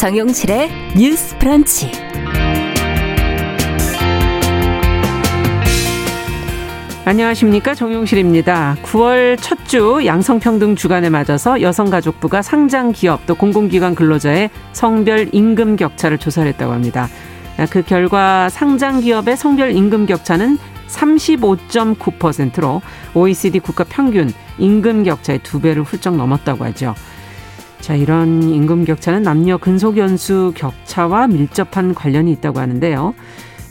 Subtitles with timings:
[0.00, 1.92] 정용실의 뉴스 프런치.
[7.04, 8.76] 안녕하십니까 정용실입니다.
[8.82, 16.16] 9월 첫 주 양성평등 주간에 맞아서 여성가족부가 상장 기업 또 공공기관 근로자의 성별 임금 격차를
[16.16, 17.06] 조사를 했다고 합니다.
[17.68, 20.56] 그 결과 상장 기업의 성별 임금 격차는
[20.88, 22.80] 35.9%로
[23.14, 26.94] OECD 국가 평균 임금 격차의 두 배를 훌쩍 넘었다고 하죠.
[27.80, 33.14] 자, 이런 임금 격차는 남녀 근속 연수 격차와 밀접한 관련이 있다고 하는데요.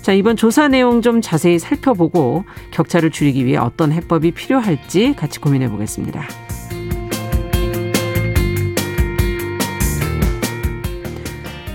[0.01, 5.69] 자, 이번 조사 내용 좀 자세히 살펴보고 격차를 줄이기 위해 어떤 해법이 필요할지 같이 고민해
[5.69, 6.23] 보겠습니다.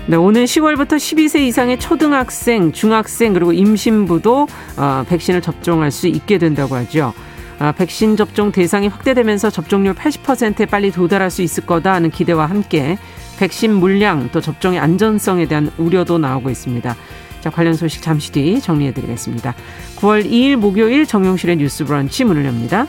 [0.07, 6.75] 네, 오늘 10월부터 12세 이상의 초등학생, 중학생 그리고 임신부도 어, 백신을 접종할 수 있게 된다고
[6.75, 7.13] 하죠.
[7.59, 12.97] 아, 백신 접종 대상이 확대되면서 접종률 80%에 빨리 도달할 수 있을 거다 하는 기대와 함께
[13.39, 16.95] 백신 물량 또 접종의 안전성에 대한 우려도 나오고 있습니다.
[17.41, 19.53] 자, 관련 소식 잠시 뒤 정리해 드리겠습니다.
[19.97, 22.87] 9월 2일 목요일 정용실의 뉴스 브런치 문을 엽니다.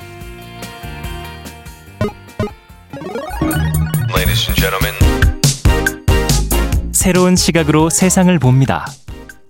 [6.93, 8.85] 새로운 시각으로 세상을 봅니다.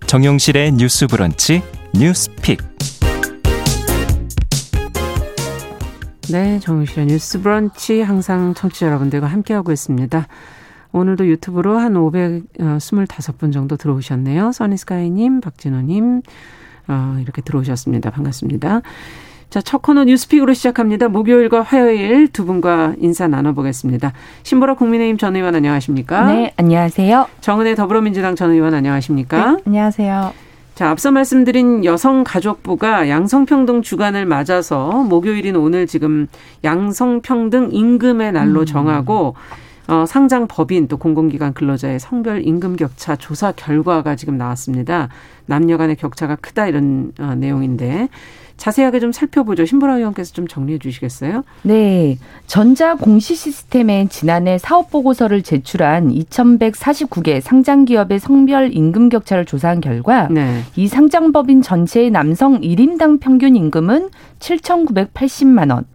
[0.05, 2.66] 정용실의 뉴스 브런치 뉴스 픽.
[6.31, 10.27] 네, 정용실의 뉴스 브런치 항상 청취자 여러분들과 함께하고 있습니다.
[10.91, 14.51] 오늘도 유튜브로 한 525분 정도 들어오셨네요.
[14.51, 16.21] 써니스카이님, 박진호님,
[16.87, 18.09] 어, 이렇게 들어오셨습니다.
[18.11, 18.81] 반갑습니다.
[19.49, 21.07] 자, 첫 코너 뉴스픽으로 시작합니다.
[21.07, 24.11] 목요일과 화요일 두 분과 인사 나눠보겠습니다.
[24.43, 26.33] 신보라 국민의힘 전 의원 안녕하십니까?
[26.33, 27.27] 네, 안녕하세요.
[27.39, 29.53] 정은혜 더불어민주당 전 의원 안녕하십니까?
[29.53, 30.46] 네, 안녕하세요.
[30.77, 36.27] 자, 앞서 말씀드린 여성가족부가 양성평등 주간을 맞아서 목요일인 오늘 지금
[36.63, 38.65] 양성평등 임금의 날로 음.
[38.67, 39.33] 정하고
[39.87, 45.09] 어, 상장 법인 또 공공기관 근로자의 성별 임금 격차 조사 결과가 지금 나왔습니다.
[45.47, 48.09] 남녀 간의 격차가 크다 이런 어, 내용인데
[48.57, 49.65] 자세하게 좀 살펴보죠.
[49.65, 51.43] 신보라 의원께서 좀 정리해 주시겠어요?
[51.61, 52.17] 네.
[52.47, 60.27] 전자 공시 시스템에 지난해 사업 보고서를 제출한 2,149개 상장 기업의 성별 임금 격차를 조사한 결과
[60.29, 60.61] 네.
[60.75, 64.09] 이 상장 법인 전체의 남성 1인당 평균 임금은
[64.39, 65.85] 7,980만 원,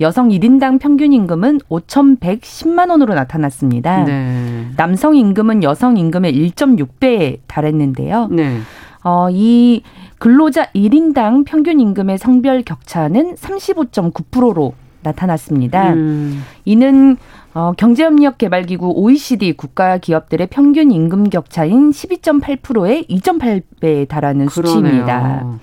[0.00, 4.04] 여성 1인당 평균 임금은 5,110만 원으로 나타났습니다.
[4.04, 4.66] 네.
[4.76, 8.28] 남성 임금은 여성 임금의 1.6배에 달했는데요.
[8.30, 8.58] 네.
[9.04, 9.82] 어, 이
[10.24, 15.92] 근로자 1인당 평균 임금의 성별 격차는 35.9%로 나타났습니다.
[15.92, 16.42] 음.
[16.64, 17.18] 이는
[17.52, 24.74] 어, 경제협력개발기구 OECD 국가 기업들의 평균 임금 격차인 12.8%의 2.8배에 달하는 그러네요.
[24.74, 25.58] 수치입니다.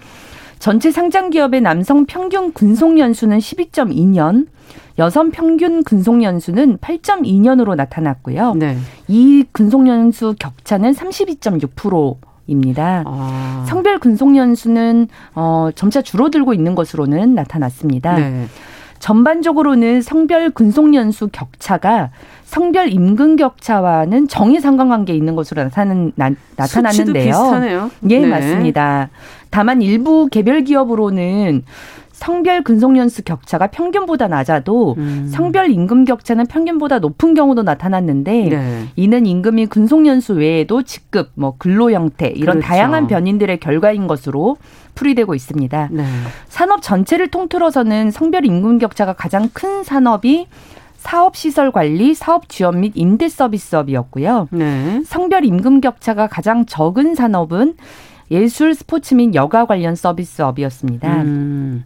[0.60, 4.46] 전체 상장 기업의 남성 평균 근속 연수는 12.2년,
[5.00, 8.54] 여성 평균 근속 연수는 8.2년으로 나타났고요.
[8.54, 8.78] 네.
[9.08, 12.31] 이 근속 연수 격차는 32.6%.
[12.47, 13.03] 입니다.
[13.06, 13.66] 아.
[13.68, 18.16] 성별 근속 연수는 어, 점차 줄어들고 있는 것으로는 나타났습니다.
[18.18, 18.47] 네.
[19.00, 22.12] 전반적으로는 성별 근속 연수 격차가
[22.44, 27.91] 성별 임금 격차와는 정의 상관관계에 있는 것으로 나타는, 나, 타났는데요 비슷하네요.
[28.09, 28.28] 예, 네.
[28.28, 29.09] 맞습니다.
[29.50, 31.63] 다만 일부 개별 기업으로는
[32.22, 35.28] 성별 근속연수 격차가 평균보다 낮아도 음.
[35.32, 38.84] 성별 임금 격차는 평균보다 높은 경우도 나타났는데 네.
[38.96, 42.68] 이는 임금이 근속연수 외에도 직급, 뭐 근로 형태 이런 그렇죠.
[42.68, 44.58] 다양한 변인들의 결과인 것으로
[44.94, 45.90] 풀이되고 있습니다.
[45.92, 46.06] 네.
[46.48, 50.46] 산업 전체를 통틀어서는 성별 임금 격차가 가장 큰 산업이
[50.98, 54.48] 사업시설 관리, 사업 지원 및 임대 서비스업이었고요.
[54.52, 55.02] 네.
[55.08, 57.74] 성별 임금 격차가 가장 적은 산업은
[58.30, 61.24] 예술, 스포츠 및 여가 관련 서비스업이었습니다.
[61.24, 61.84] 음.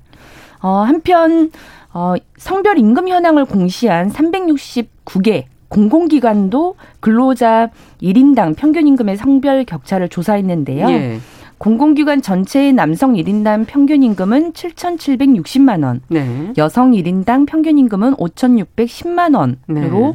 [0.66, 1.52] 어, 한편
[1.94, 7.70] 어, 성별 임금 현황을 공시한 369개 공공기관도 근로자
[8.02, 10.90] 1인당 평균 임금의 성별 격차를 조사했는데요.
[10.90, 11.20] 예.
[11.60, 16.52] 공공기관 전체의 남성 1인당 평균 임금은 7,760만 원, 네.
[16.58, 20.14] 여성 1인당 평균 임금은 5,610만 원으로 네.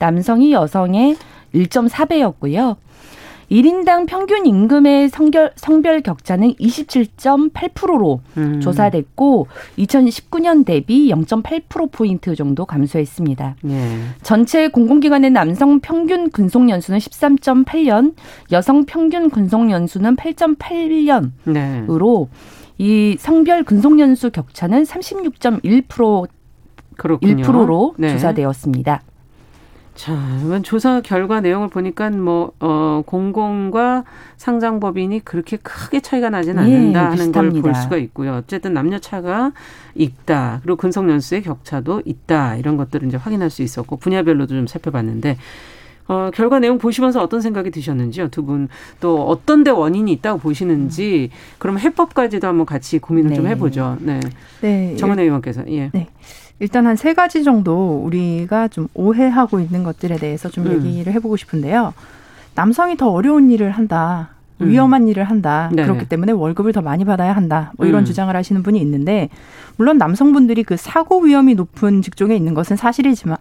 [0.00, 1.16] 남성이 여성의
[1.54, 2.76] 1.4배였고요.
[3.52, 8.60] 1인당 평균 임금의 성별, 성별 격차는 27.8%로 음.
[8.60, 9.46] 조사됐고
[9.78, 13.56] 2019년 대비 0.8%포인트 정도 감소했습니다.
[13.68, 13.98] 예.
[14.22, 18.14] 전체 공공기관의 남성 평균 근속 연수는 13.8년,
[18.52, 22.36] 여성 평균 근속 연수는 8.8년으로 네.
[22.78, 26.26] 이 성별 근속 연수 격차는 36.1%
[26.96, 27.44] 그렇군요.
[27.44, 28.08] 1%로 네.
[28.12, 29.02] 조사되었습니다.
[29.94, 34.04] 자, 이번 조사 결과 내용을 보니까 뭐, 어, 공공과
[34.38, 38.32] 상장법인이 그렇게 크게 차이가 나진 예, 않는다 예, 하는 걸 볼 수가 있고요.
[38.36, 39.52] 어쨌든 남녀 차가
[39.94, 40.60] 있다.
[40.62, 42.56] 그리고 근속 연수의 격차도 있다.
[42.56, 45.36] 이런 것들을 이제 확인할 수 있었고, 분야별로도 좀 살펴봤는데,
[46.08, 48.28] 어, 결과 내용 보시면서 어떤 생각이 드셨는지요?
[48.28, 48.68] 두 분
[49.00, 53.36] 또 어떤 데 원인이 있다고 보시는지 그럼 해법까지도 한번 같이 고민을 네.
[53.36, 53.98] 좀 해보죠.
[54.00, 54.18] 네.
[54.62, 54.96] 네.
[54.96, 55.90] 정은혜 의원께서 예.
[55.92, 56.08] 네.
[56.62, 60.86] 일단 한 세 가지 정도 우리가 좀 오해하고 있는 것들에 대해서 좀 음.
[60.86, 61.92] 얘기를 해보고 싶은데요.
[62.54, 64.28] 남성이 더 어려운 일을 한다.
[64.60, 64.68] 음.
[64.68, 65.70] 위험한 일을 한다.
[65.72, 65.82] 네.
[65.82, 67.72] 그렇기 때문에 월급을 더 많이 받아야 한다.
[67.76, 68.04] 뭐 이런 음.
[68.04, 69.28] 주장을 하시는 분이 있는데
[69.76, 73.38] 물론 남성분들이 그 사고 위험이 높은 직종에 있는 것은 사실이지만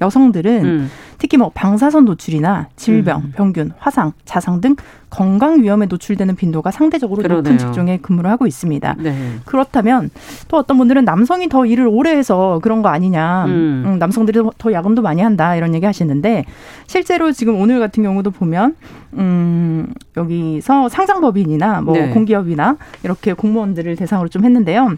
[0.00, 0.90] 여성들은 음.
[1.18, 3.32] 특히 뭐 방사선 노출이나 질병, 음.
[3.34, 4.76] 병균, 화상, 자상 등
[5.08, 7.42] 건강 위험에 노출되는 빈도가 상대적으로 그러네요.
[7.42, 8.96] 높은 직종에 근무를 하고 있습니다.
[8.98, 9.14] 네.
[9.44, 10.10] 그렇다면
[10.48, 13.84] 또 어떤 분들은 남성이 더 일을 오래 해서 그런 거 아니냐, 음.
[13.86, 16.44] 음, 남성들이 더 야근도 많이 한다 이런 얘기 하시는데
[16.86, 18.76] 실제로 지금 오늘 같은 경우도 보면
[19.14, 22.10] 음 여기서 상장법인이나 뭐 네.
[22.10, 24.96] 공기업이나 이렇게 공무원들을 대상으로 좀 했는데요.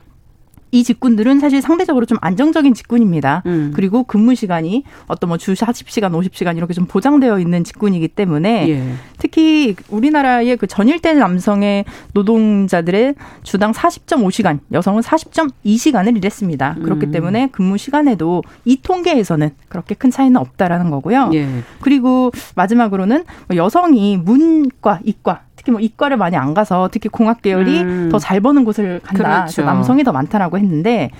[0.70, 3.42] 이 직군들은 사실 상대적으로 좀 안정적인 직군입니다.
[3.46, 3.72] 음.
[3.74, 8.92] 그리고 근무 시간이 어떤 뭐주 40시간, 50시간 이렇게 좀 보장되어 있는 직군이기 때문에 예.
[9.18, 16.76] 특히 우리나라의 그 전일대 남성의 노동자들의 주당 40.5시간, 여성은 40.2시간을 일했습니다.
[16.82, 17.12] 그렇기 음.
[17.12, 21.30] 때문에 근무 시간에도 이 통계에서는 그렇게 큰 차이는 없다라는 거고요.
[21.34, 21.48] 예.
[21.80, 27.80] 그리고 마지막으로는 뭐 여성이 문과, 이과 특히 뭐 이과를 많이 안 가서 특히 공학 계열이
[27.80, 28.08] 음.
[28.10, 29.40] 더잘 버는 곳을 간다.
[29.44, 29.62] 그렇죠.
[29.62, 31.10] 남성이 더 많다라고 했는데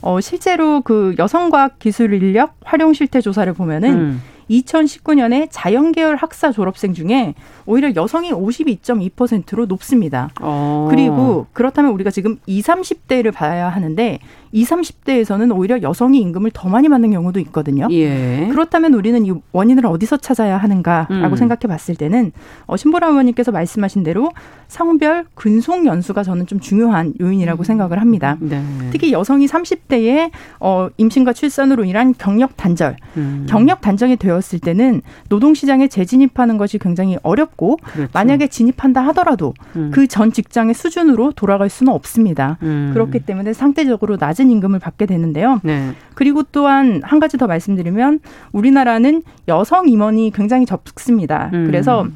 [0.00, 4.22] 어 실제로 그 여성과학 기술 인력 활용 실태 조사를 보면은 음.
[4.50, 7.34] 2019년에 자연계열 학사 졸업생 중에
[7.64, 10.30] 오히려 여성이 52.2%로 높습니다.
[10.40, 10.88] 어.
[10.90, 14.18] 그리고 그렇다면 우리가 지금 20, 30대를 봐야 하는데
[14.52, 17.88] 20, 30대에서는 오히려 여성이 임금을 더 많이 받는 경우도 있거든요.
[17.90, 18.48] 예.
[18.50, 21.36] 그렇다면 우리는 이 원인을 어디서 찾아야 하는가라고 음.
[21.36, 22.32] 생각해 봤을 때는
[22.66, 24.30] 어, 신보라 의원님께서 말씀하신 대로
[24.68, 27.64] 성별 근속 연수가 저는 좀 중요한 요인이라고 음.
[27.64, 28.36] 생각을 합니다.
[28.40, 28.62] 네.
[28.90, 33.46] 특히 여성이 30대에 어, 임신과 출산으로 인한 경력 단절, 음.
[33.48, 38.10] 경력 단절이 되었을 때는 노동시장에 재진입하는 것이 굉장히 어렵고 그렇죠.
[38.12, 39.90] 만약에 진입한다 하더라도 음.
[39.92, 42.58] 그전 직장의 수준으로 돌아갈 수는 없습니다.
[42.62, 42.90] 음.
[42.92, 45.60] 그렇기 때문에 상대적으로 낮은 낮은 임금을 받게 되는데요.
[45.62, 45.92] 네.
[46.14, 48.20] 그리고 또한 한 가지 더 말씀드리면
[48.52, 51.50] 우리나라는 여성 임원이 굉장히 적습니다.
[51.52, 51.64] 음.
[51.66, 52.06] 그래서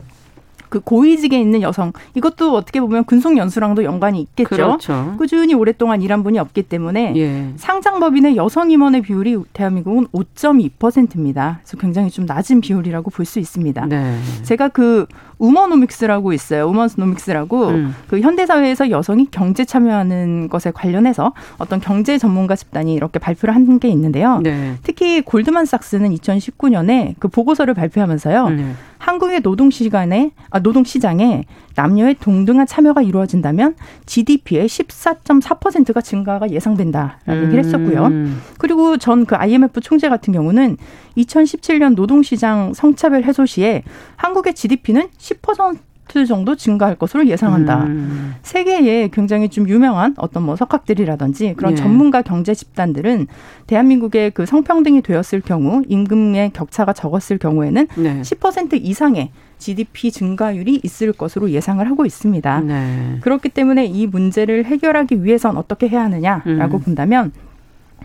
[0.69, 4.49] 그 고위직에 있는 여성 이것도 어떻게 보면 근속 연수랑도 연관이 있겠죠.
[4.49, 5.15] 그렇죠.
[5.19, 7.53] 꾸준히 오랫동안 일한 분이 없기 때문에 예.
[7.57, 11.61] 상장법인의 여성 임원의 비율이 대한민국은 5.2%입니다.
[11.63, 13.87] 그래서 굉장히 좀 낮은 비율이라고 볼 수 있습니다.
[13.87, 14.19] 네.
[14.45, 15.07] 제가 그
[15.39, 16.67] 우머노믹스라고 있어요.
[16.69, 17.95] 우먼스노믹스라고 음.
[18.09, 23.67] 그 현대 사회에서 여성이 경제 참여하는 것에 관련해서 어떤 경제 전문가 집단이 이렇게 발표를 한
[23.81, 24.39] 게 있는데요.
[24.43, 24.77] 네.
[24.85, 28.49] 특히 골드만삭스는 2019년에 그 보고서를 발표하면서요.
[28.51, 28.73] 네.
[29.07, 31.45] 한국의 노동 시간에 아, 노동 시장에
[31.77, 37.45] 남녀의 동등한 참여가 이루어진다면 GDP의 14.4%가 증가가 예상된다라는 음.
[37.45, 38.11] 얘기를 했었고요.
[38.59, 40.77] 그리고 전 그 IMF 총재 같은 경우는
[41.17, 43.83] 2017년 노동 시장 성차별 해소 시에
[44.17, 45.79] 한국의 GDP는 10%
[46.27, 47.85] 정도 증가할 것으로 예상한다.
[47.85, 48.35] 음.
[48.43, 51.77] 세계에 굉장히 좀 유명한 어떤 뭐 석학들이라든지 그런 예.
[51.77, 53.27] 전문가 경제 집단들은
[53.67, 58.21] 대한민국의 그 성평등이 되었을 경우 임금의 격차가 적었을 경우에는 네.
[58.23, 62.61] 10% 이상의 GDP 증가율이 있을 것으로 예상을 하고 있습니다.
[62.61, 63.19] 네.
[63.21, 66.83] 그렇기 때문에 이 문제를 해결하기 위해선 어떻게 해야 하느냐라고 음.
[66.83, 67.33] 본다면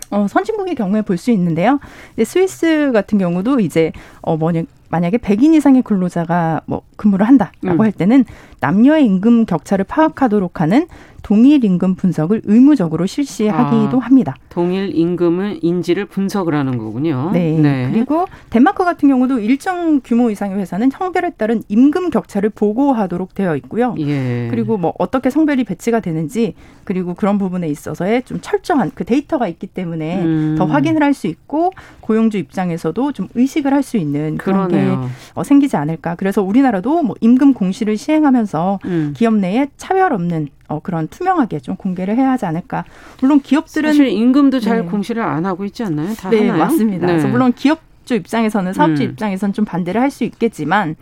[0.10, 1.79] 어, 선진국의 경우에 볼 수 있는데요.
[2.24, 3.91] 스위스 같은 경우도 이제
[4.22, 7.81] 어 뭐냐 만약에 100인 이상의 근로자가 뭐 근무를 한다라고 음.
[7.81, 8.25] 할 때는
[8.60, 10.88] 남녀의 임금 격차를 파악하도록 하는
[11.21, 14.35] 동일 임금 분석을 의무적으로 실시하기도 아, 합니다.
[14.49, 17.29] 동일 임금을 인지를 분석을 하는 거군요.
[17.31, 17.57] 네.
[17.57, 17.89] 네.
[17.91, 23.95] 그리고 덴마크 같은 경우도 일정 규모 이상의 회사는 성별에 따른 임금 격차를 보고하도록 되어 있고요.
[23.99, 24.47] 예.
[24.49, 29.67] 그리고 뭐 어떻게 성별이 배치가 되는지 그리고 그런 부분에 있어서의 좀 철저한 그 데이터가 있기
[29.67, 30.55] 때문에 음.
[30.57, 35.01] 더 확인을 할 수 있고 고용주 입장에서도 좀 의식을 할 수 있는 그런 그러네요.
[35.01, 36.15] 게 어, 생기지 않을까.
[36.15, 39.13] 그래서 우리나라도 뭐 임금 공시를 시행하면서 음.
[39.17, 42.85] 기업 내에 차별 없는 어, 그런 투명하게 좀 공개를 해야 하지 않을까.
[43.21, 44.85] 물론 기업들은 사실 임금도 잘 네.
[44.89, 46.13] 공시를 안 하고 있지 않나요?
[46.15, 46.57] 다 네, 하나요?
[46.63, 47.05] 맞습니다.
[47.05, 47.13] 네.
[47.13, 49.09] 그래서 물론 기업주 입장에서는 사업주 음.
[49.09, 50.95] 입장에서는 좀 반대를 할 수 있겠지만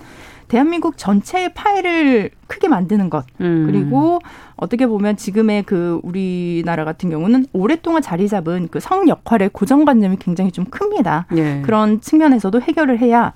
[0.48, 3.66] 대한민국 전체의 파일을 크게 만드는 것 음.
[3.68, 4.20] 그리고
[4.56, 10.52] 어떻게 보면 지금의 그 우리나라 같은 경우는 오랫동안 자리 잡은 그 성 역할의 고정관념이 굉장히
[10.52, 11.28] 좀 큽니다.
[11.36, 11.62] 예.
[11.64, 13.34] 그런 측면에서도 해결을 해야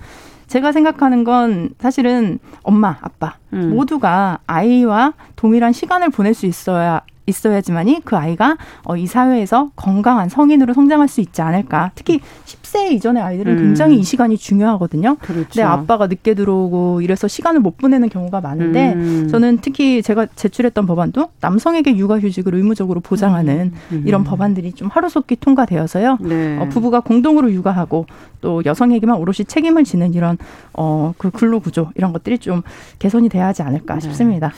[0.47, 3.69] 제가 생각하는 건 사실은 엄마, 아빠 음.
[3.75, 10.73] 모두가 아이와 동일한 시간을 보낼 수 있어야 있어야지만이 그 아이가 어, 이 사회에서 건강한 성인으로
[10.73, 11.91] 성장할 수 있지 않을까.
[11.95, 13.63] 특히 10세 이전의 아이들은 음.
[13.63, 15.15] 굉장히 이 시간이 중요하거든요.
[15.21, 15.49] 그렇죠.
[15.55, 19.27] 내 아빠가 늦게 들어오고 이래서 시간을 못 보내는 경우가 많은데 음.
[19.29, 23.97] 저는 특히 제가 제출했던 법안도 남성에게 육아휴직을 의무적으로 보장하는 음.
[23.97, 24.03] 음.
[24.05, 26.17] 이런 법안들이 좀 하루속히 통과되어서요.
[26.21, 26.57] 네.
[26.59, 28.05] 어, 부부가 공동으로 육아하고
[28.41, 30.37] 또 여성에게만 오롯이 책임을 지는 이런
[30.73, 32.61] 어, 그 근로구조 이런 것들이 좀
[32.99, 33.99] 개선이 돼야 하지 않을까 네.
[34.01, 34.51] 싶습니다.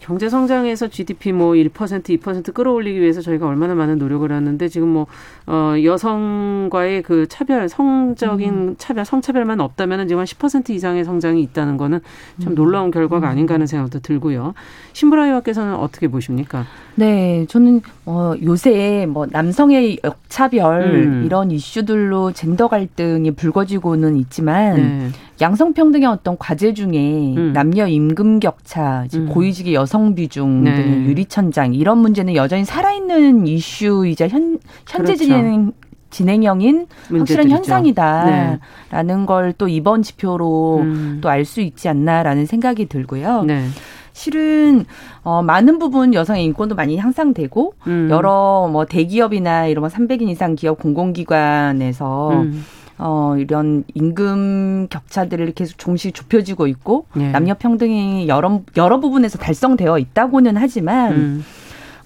[0.00, 5.06] 경제 성장에서 GDP 뭐 1%, 2% 끌어올리기 위해서 저희가 얼마나 많은 노력을 하는데 지금 뭐
[5.46, 8.74] 어, 여성과의 그 차별, 성적인 음.
[8.78, 12.00] 차별, 성차별만 없다면은 지금 한 10% 이상의 성장이 있다는 거는
[12.42, 12.54] 참 음.
[12.56, 14.54] 놀라운 결과가 아닌가 하는 생각도 들고요.
[14.92, 16.64] 신브라 의원께서는 어떻게 보십니까?
[16.96, 21.22] 네, 저는 어, 요새 뭐 남성의 역차별 음.
[21.26, 25.10] 이런 이슈들로 젠더 갈등이 불거지고는 있지만 네.
[25.40, 27.52] 양성평등의 어떤 과제 중에 음.
[27.52, 29.28] 남녀 임금 격차, 음.
[29.28, 30.74] 고위직의 여성 비중 네.
[30.74, 35.24] 등의 유리천장 이런 문제는 여전히 살아있는 이슈이자 현, 현재 그렇죠.
[35.24, 35.72] 진행
[36.08, 38.58] 진행형인 확실한 현상이다라는
[38.90, 39.26] 네.
[39.26, 41.18] 걸또 이번 지표로 음.
[41.20, 43.42] 또알 수 있지 않나라는 생각이 들고요.
[43.42, 43.66] 네.
[44.12, 44.86] 실은
[45.24, 48.08] 어 많은 부분 여성의 인권도 많이 향상되고 음.
[48.10, 52.64] 여러 뭐 대기업이나 이런 뭐 300인 이상 기업 공공기관에서 음.
[52.98, 57.30] 어, 이런 임금 격차들을 계속 종시 좁혀지고 있고 예.
[57.30, 61.44] 남녀 평등이 여러 여러 부분에서 달성되어 있다고는 하지만 음.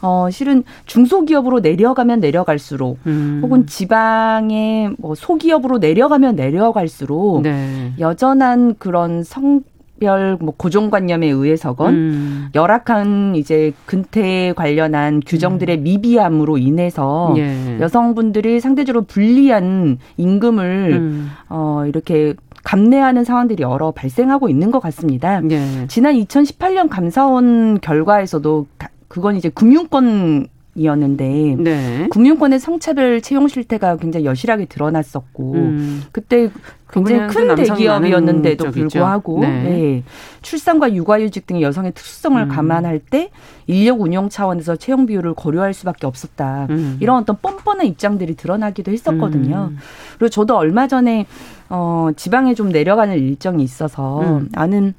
[0.03, 3.41] 어, 실은 중소기업으로 내려가면 내려갈수록 음.
[3.43, 7.93] 혹은 지방의 뭐 소기업으로 내려가면 내려갈수록 네.
[7.99, 9.63] 여전한 그런 성
[10.01, 12.49] 별, 뭐, 고정관념에 의해서건, 음.
[12.55, 15.83] 열악한 이제 근태 관련한 규정들의 음.
[15.85, 17.79] 미비함으로 인해서 예.
[17.79, 21.31] 여성분들이 상대적으로 불리한 임금을, 음.
[21.51, 25.43] 어, 이렇게 감내하는 상황들이 여러 발생하고 있는 것 같습니다.
[25.51, 25.87] 예.
[25.89, 28.67] 지난 2018년 감사원 결과에서도
[29.09, 30.49] 그건 이제 금융권
[30.81, 32.09] 이었는데 네.
[32.11, 36.03] 금융권의 성차별 채용 실태가 굉장히 여실하게 드러났었고 음.
[36.11, 36.51] 그때
[36.91, 39.63] 굉장히 큰 대기업이었는데도 불구하고 네.
[39.63, 40.03] 네.
[40.43, 42.49] 출산과 육아휴직 등의 여성의 특수성을 음.
[42.49, 43.31] 감안할 때
[43.67, 46.67] 인력 운영 차원에서 채용 비율을 고려할 수밖에 없었다.
[46.71, 46.97] 음.
[47.01, 49.69] 이런 어떤 뻔뻔한 입장들이 드러나기도 했었거든요.
[49.73, 49.79] 음.
[50.19, 51.27] 그리고 저도 얼마 전에
[51.69, 54.49] 어 지방에 좀 내려가는 일정이 있어서 음.
[54.55, 54.95] 아는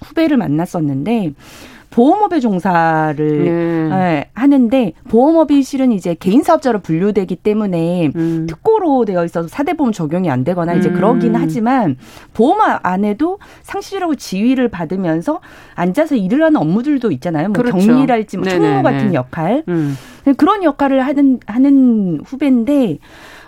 [0.00, 1.32] 후배를 만났었는데
[1.94, 3.88] 보험업에 종사를 네.
[3.88, 8.46] 네, 하는데 보험업이 실은 이제 개인 사업자로 분류되기 때문에 음.
[8.48, 10.94] 특고로 되어 있어서 사대보험 적용이 안 되거나 이제 음.
[10.94, 11.96] 그러긴 하지만
[12.32, 15.40] 보험 안에도 상시라고 지위를 받으면서
[15.76, 17.50] 앉아서 일을 하는 업무들도 있잖아요.
[17.50, 17.78] 뭐 그렇죠.
[17.78, 19.96] 경리랄지 뭐 총무 같은 역할 음.
[20.36, 22.98] 그런 역할을 하는 하는 후배인데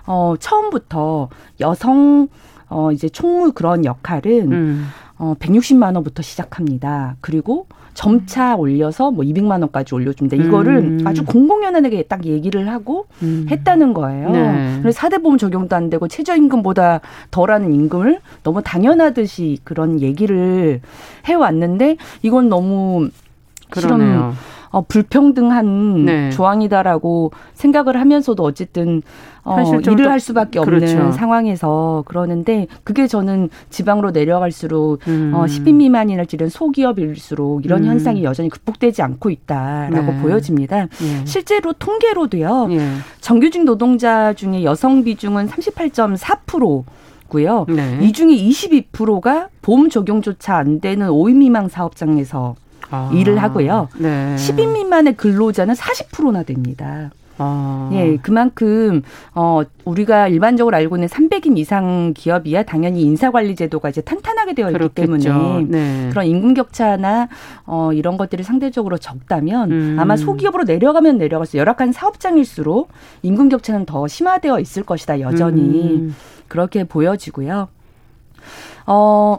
[0.07, 2.29] 어 처음부터 여성
[2.69, 4.87] 어 이제 총무 그런 역할은 음.
[5.19, 7.17] 어 160만 원부터 시작합니다.
[7.21, 10.37] 그리고 점차 올려서 뭐 200만 원까지 올려준다.
[10.37, 11.07] 이거를 음.
[11.07, 13.47] 아주 공공연하게 딱 얘기를 하고 음.
[13.51, 14.31] 했다는 거예요.
[14.31, 14.79] 네.
[14.83, 20.83] 그래서 사대보험 적용도 안 되고 최저임금보다 덜하는 임금을 너무 당연하듯이 그런 얘기를
[21.25, 23.09] 해왔는데 이건 너무
[23.71, 24.35] 그러네요.
[24.76, 26.30] 어, 불평등한 네.
[26.30, 29.00] 조항이다라고 생각을 하면서도 어쨌든
[29.42, 31.12] 어, 일을 할 수밖에 없는 그렇죠.
[31.12, 35.33] 상황에서 그러는데 그게 저는 지방으로 내려갈수록 음.
[35.35, 37.88] 어, 10인 미만이나 지른 소기업일수록 이런 음.
[37.88, 40.21] 현상이 여전히 극복되지 않고 있다라고 네.
[40.21, 40.80] 보여집니다.
[40.80, 41.25] 예.
[41.25, 42.68] 실제로 통계로도요.
[42.73, 42.80] 예.
[43.23, 46.85] 정규직 노동자 중에 여성 비중은 38.4%.
[47.28, 47.66] 고요.
[47.68, 47.99] 네.
[48.02, 52.54] 이 중에 22%가 보험 적용조차 안 되는 5인 미만 사업장에서
[52.90, 53.88] 아, 일을 하고요.
[53.99, 54.37] 네.
[54.37, 57.11] 10인 미만의 근로자는 40%나 됩니다.
[57.38, 57.90] 아.
[57.93, 59.02] 예, 그만큼
[59.35, 64.71] 어 우리가 일반적으로 알고 있는 300인 이상 기업이야 당연히 인사 관리 제도가 이제 탄탄하게 되어
[64.71, 65.28] 있기 그렇겠죠.
[65.28, 66.09] 때문에 네.
[66.11, 67.28] 그런 임금 격차나
[67.66, 69.97] 어 이런 것들이 상대적으로 적다면 음.
[69.99, 72.88] 아마 소기업으로 내려가면 내려가서 열악한 사업장일수록
[73.23, 76.16] 임금 격차는 더 심화되어 있을 것이다 여전히 음.
[76.49, 77.69] 그렇게 보여지고요.
[78.87, 79.38] 어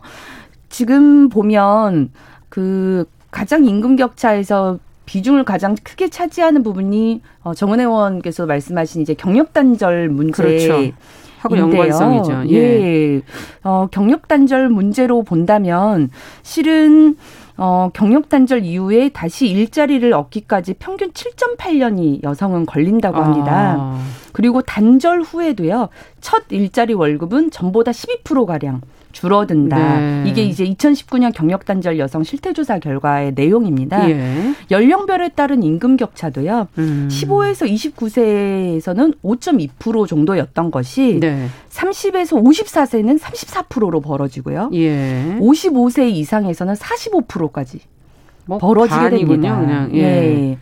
[0.69, 2.11] 지금 보면
[2.49, 9.53] 그 가장 임금 격차에서 비중을 가장 크게 차지하는 부분이 어, 정은 의원께서 말씀하신 이제 경력
[9.53, 10.43] 단절 문제.
[10.43, 10.93] 그렇죠.
[11.39, 12.43] 하고 연관성이죠.
[12.49, 12.55] 예.
[12.55, 13.21] 예.
[13.63, 16.09] 어, 경력 단절 문제로 본다면
[16.41, 17.15] 실은
[17.57, 23.75] 어, 경력 단절 이후에 다시 일자리를 얻기까지 평균 7.8년이 여성은 걸린다고 합니다.
[23.79, 24.03] 아.
[24.37, 25.89] 그리고 단절 후에도요.
[26.21, 29.99] 첫 일자리 월급은 전보다 12%가량 줄어든다.
[29.99, 30.23] 네.
[30.27, 34.07] 이게 이제 2019년 경력 단절 여성 실태 조사 결과의 내용입니다.
[34.11, 34.53] 예.
[34.69, 36.67] 연령별에 따른 임금 격차도요.
[36.77, 37.07] 음.
[37.09, 41.47] 15에서 29세에서는 5.2% 정도였던 것이 네.
[41.71, 44.69] 30에서 54세는 34%로 벌어지고요.
[44.75, 45.35] 예.
[45.41, 47.79] 55세 이상에서는 45%까지
[48.45, 49.59] 뭐 벌어지게 됩니다.
[49.59, 49.89] 그냥.
[49.95, 49.99] 예.
[49.99, 50.57] 예.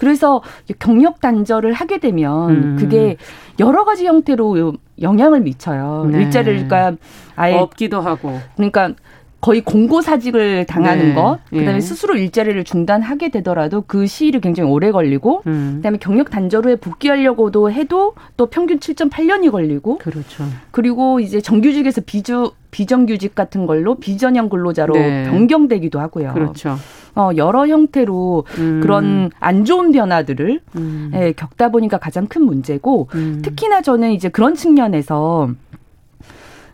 [0.00, 0.42] 그래서
[0.78, 2.76] 경력 단절을 하게 되면 음.
[2.78, 3.18] 그게
[3.58, 6.08] 여러 가지 형태로 영향을 미쳐요.
[6.10, 6.22] 네.
[6.22, 6.96] 일자리가 그러니까
[7.36, 8.40] 아예 없기도 하고.
[8.56, 8.94] 그러니까
[9.42, 11.14] 거의 공고사직을 당하는 네.
[11.14, 11.80] 것, 그다음에 예.
[11.80, 15.74] 스스로 일자리를 중단하게 되더라도 그 시일이 굉장히 오래 걸리고, 음.
[15.76, 20.44] 그다음에 경력 단절 후에 복귀하려고도 해도 또 평균 7.8년이 걸리고, 그렇죠.
[20.70, 25.24] 그리고 이제 정규직에서 비주 비정규직 같은 걸로 비전형 근로자로 네.
[25.24, 26.34] 변경되기도 하고요.
[26.34, 26.76] 그렇죠.
[27.14, 28.80] 어, 여러 형태로 음.
[28.82, 31.10] 그런 안 좋은 변화들을 음.
[31.14, 33.40] 예, 겪다 보니까 가장 큰 문제고, 음.
[33.42, 35.50] 특히나 저는 이제 그런 측면에서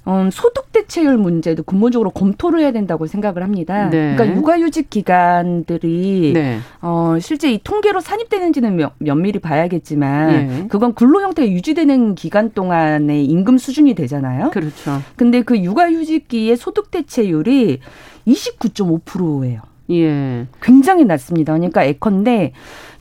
[0.08, 3.90] 음, 소득 대체율 문제도 근본적으로 검토를 해야 된다고 생각을 합니다.
[3.90, 4.14] 네.
[4.14, 6.58] 그러니까 육아휴직 기간들이 네.
[6.80, 10.66] 어, 실제 이 통계로 산입되는지는 면, 면밀히 봐야겠지만 네.
[10.68, 14.50] 그건 근로 형태가 유지되는 기간 동안의 임금 수준이 되잖아요.
[14.50, 15.00] 그렇죠.
[15.16, 17.80] 근데 그 육아휴직기의 소득 대체율이
[18.28, 19.60] 29.5%예요.
[19.90, 20.46] 예.
[20.62, 21.52] 굉장히 낮습니다.
[21.52, 22.52] 그러니까 에컨대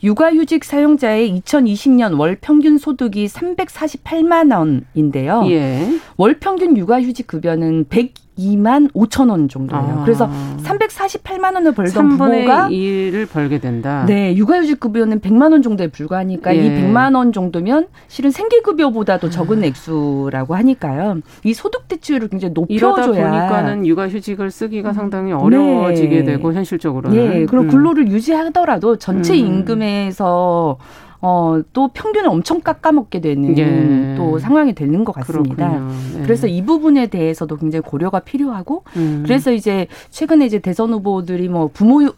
[0.06, 5.46] 육아휴직 사용자의 2020년 월 평균 소득이 348만 원인데요.
[5.48, 6.00] 예.
[6.16, 10.00] 월 평균 육아휴직 급여는 100 2만 5천 원 정도예요.
[10.00, 10.04] 아.
[10.04, 14.06] 그래서 348만 원을 벌던 부모가 1을 벌게 된다.
[14.08, 16.66] 네, 육아휴직 급여는 100만 원 정도에 불과하니까 예.
[16.66, 19.66] 이 100만 원 정도면 실은 생계 급여보다도 적은 아.
[19.66, 21.20] 액수라고 하니까요.
[21.44, 26.24] 이 소득 대출을 굉장히 높여줘야 보니까는 육아휴직을 쓰기가 상당히 어려워지게 네.
[26.24, 27.18] 되고 현실적으로는.
[27.18, 27.68] 네, 그리고 음.
[27.70, 29.40] 근로를 유지하더라도 전체 음.
[29.40, 30.78] 임금 에서
[31.22, 34.16] 어, 또 평균을 엄청 깎아먹게 되는 예.
[34.16, 35.80] 또 상황이 되는 것 같습니다.
[36.14, 36.22] 네.
[36.22, 39.24] 그래서 이 부분에 대해서도 굉장히 고려가 필요하고, 음.
[39.26, 42.12] 그래서 이제 최근에 이제 대선 후보들이 뭐 부모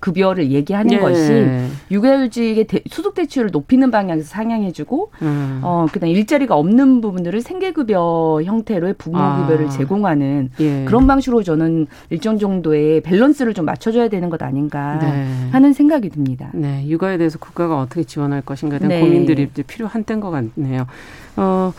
[0.00, 0.98] 급여를 얘기하는 예.
[0.98, 1.46] 것이
[1.90, 5.60] 육아휴직의 소득 대출을 높이는 방향에서 상향해주고 음.
[5.62, 9.70] 어 그다음 일자리가 없는 부분들을 생계급여 형태로의 부모급여를 아.
[9.70, 10.84] 제공하는 예.
[10.84, 15.26] 그런 방식으로 저는 일정 정도의 밸런스를 좀 맞춰줘야 되는 것 아닌가 네.
[15.50, 16.50] 하는 생각이 듭니다.
[16.52, 19.00] 네, 육아에 대해서 국가가 어떻게 지원할 것인가에 대한 네.
[19.00, 20.86] 고민들이 필요한 때인 것 같네요.
[21.36, 21.72] 어.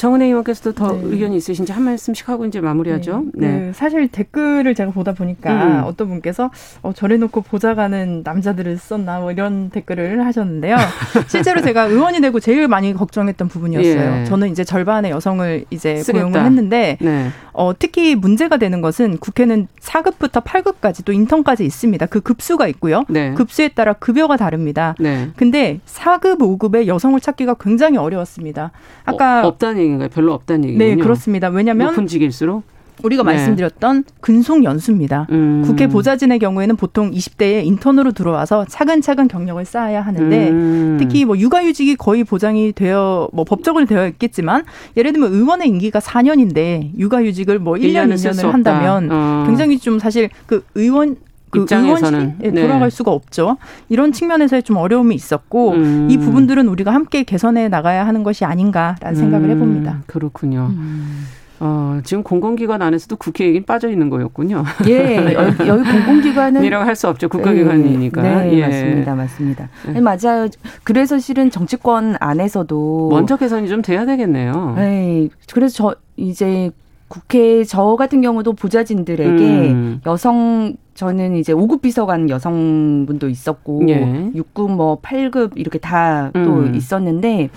[0.00, 1.00] 정은혜 의원께서도 더 네.
[1.02, 3.24] 의견이 있으신지 한 말씀씩 하고 이제 마무리하죠.
[3.34, 3.46] 네.
[3.46, 3.60] 네.
[3.66, 3.72] 네.
[3.74, 5.82] 사실 댓글을 제가 보다 보니까 음.
[5.84, 10.78] 어떤 분께서 어, 저래놓고 보좌관은 남자들을 썼나 뭐 이런 댓글을 하셨는데요.
[11.28, 14.20] 실제로 제가 의원이 되고 제일 많이 걱정했던 부분이었어요.
[14.22, 14.24] 예.
[14.24, 16.24] 저는 이제 절반의 여성을 이제 쓰겠다.
[16.24, 17.28] 고용을 했는데 네.
[17.52, 22.06] 어, 특히 문제가 되는 것은 국회는 4급부터 8급까지 또 인턴까지 있습니다.
[22.06, 23.04] 그 급수가 있고요.
[23.10, 23.34] 네.
[23.34, 24.94] 급수에 따라 급여가 다릅니다.
[24.98, 25.28] 네.
[25.36, 28.70] 근데 4급, 5급에 여성을 찾기가 굉장히 어려웠습니다.
[29.04, 30.08] 아까 어, 없다는 얘기인가요?
[30.08, 30.84] 별로 없다는 얘기군요.
[30.84, 31.48] 네, 그렇습니다.
[31.48, 32.62] 왜냐하면 높은 직일수록
[33.02, 33.32] 우리가 네.
[33.32, 35.26] 말씀드렸던 근속 연수입니다.
[35.30, 35.62] 음.
[35.64, 40.96] 국회 보좌진의 경우에는 보통 20대에 인턴으로 들어와서 차근차근 경력을 쌓아야 하는데 음.
[41.00, 44.64] 특히 뭐 육아휴직이 거의 보장이 되어 뭐 법적으로 되어 있겠지만
[44.96, 49.44] 예를 들면 의원의 임기가 4년인데 육아휴직을 뭐 1년 2년을 한다면 어.
[49.46, 51.16] 굉장히 좀 사실 그 의원
[51.50, 52.50] 그 입장에서는 네.
[52.52, 53.56] 돌아갈 수가 없죠.
[53.88, 56.08] 이런 측면에서의 좀 어려움이 있었고 음.
[56.10, 59.56] 이 부분들은 우리가 함께 개선해 나가야 하는 것이 아닌가라는 생각을 음.
[59.56, 60.02] 해봅니다.
[60.06, 60.68] 그렇군요.
[60.70, 61.26] 음.
[61.62, 64.64] 어, 지금 공공기관 안에서도 국회 얘기는 빠져 있는 거였군요.
[64.88, 67.28] 예, 여기, 여기 공공기관은 이라고 할 수 없죠.
[67.28, 68.22] 국가기관이니까.
[68.22, 68.66] 네, 네 예.
[68.66, 69.68] 맞습니다, 맞습니다.
[69.92, 70.00] 네.
[70.00, 70.48] 맞아요.
[70.84, 74.74] 그래서 실은 정치권 안에서도 먼저 개선이 좀 돼야 되겠네요.
[74.76, 76.70] 네, 그래서 저 이제
[77.08, 80.00] 국회 저 같은 경우도 보좌진들에게 음.
[80.06, 84.30] 여성 저는 이제 5급 비서관 여성분도 있었고 예.
[84.34, 86.74] 6급 뭐 8급 이렇게 다또 음.
[86.74, 87.48] 있었는데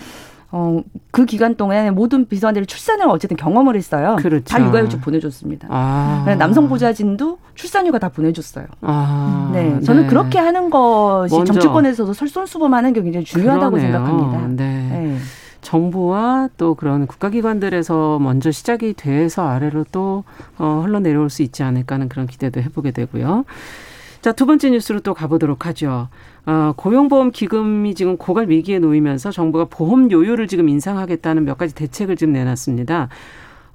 [0.50, 4.16] 어, 그 기간 동안에 모든 비서관들이 출산을 어쨌든 경험을 했어요.
[4.20, 4.46] 그렇죠.
[4.46, 5.68] 다 육아휴직 보내줬습니다.
[5.70, 6.36] 아.
[6.40, 8.68] 남성 보좌진도 출산휴가 다 보내줬어요.
[8.80, 9.50] 아.
[9.52, 10.08] 네, 저는 네.
[10.08, 11.52] 그렇게 하는 것이 먼저.
[11.52, 13.92] 정치권에서도 설선수범하는 게 굉장히 중요하다고 그러네요.
[13.92, 14.48] 생각합니다.
[14.64, 14.90] 네.
[14.90, 15.18] 네.
[15.64, 20.24] 정부와 또 그런 국가기관들에서 먼저 시작이 돼서 아래로 또
[20.58, 23.46] 어, 흘러내려올 수 있지 않을까 하는 그런 기대도 해보게 되고요.
[24.22, 26.08] 자, 두 번째 뉴스로 또 가보도록 하죠.
[26.46, 32.16] 어, 고용보험 기금이 지금 고갈 위기에 놓이면서 정부가 보험 요율을 지금 인상하겠다는 몇 가지 대책을
[32.16, 33.10] 지금 내놨습니다.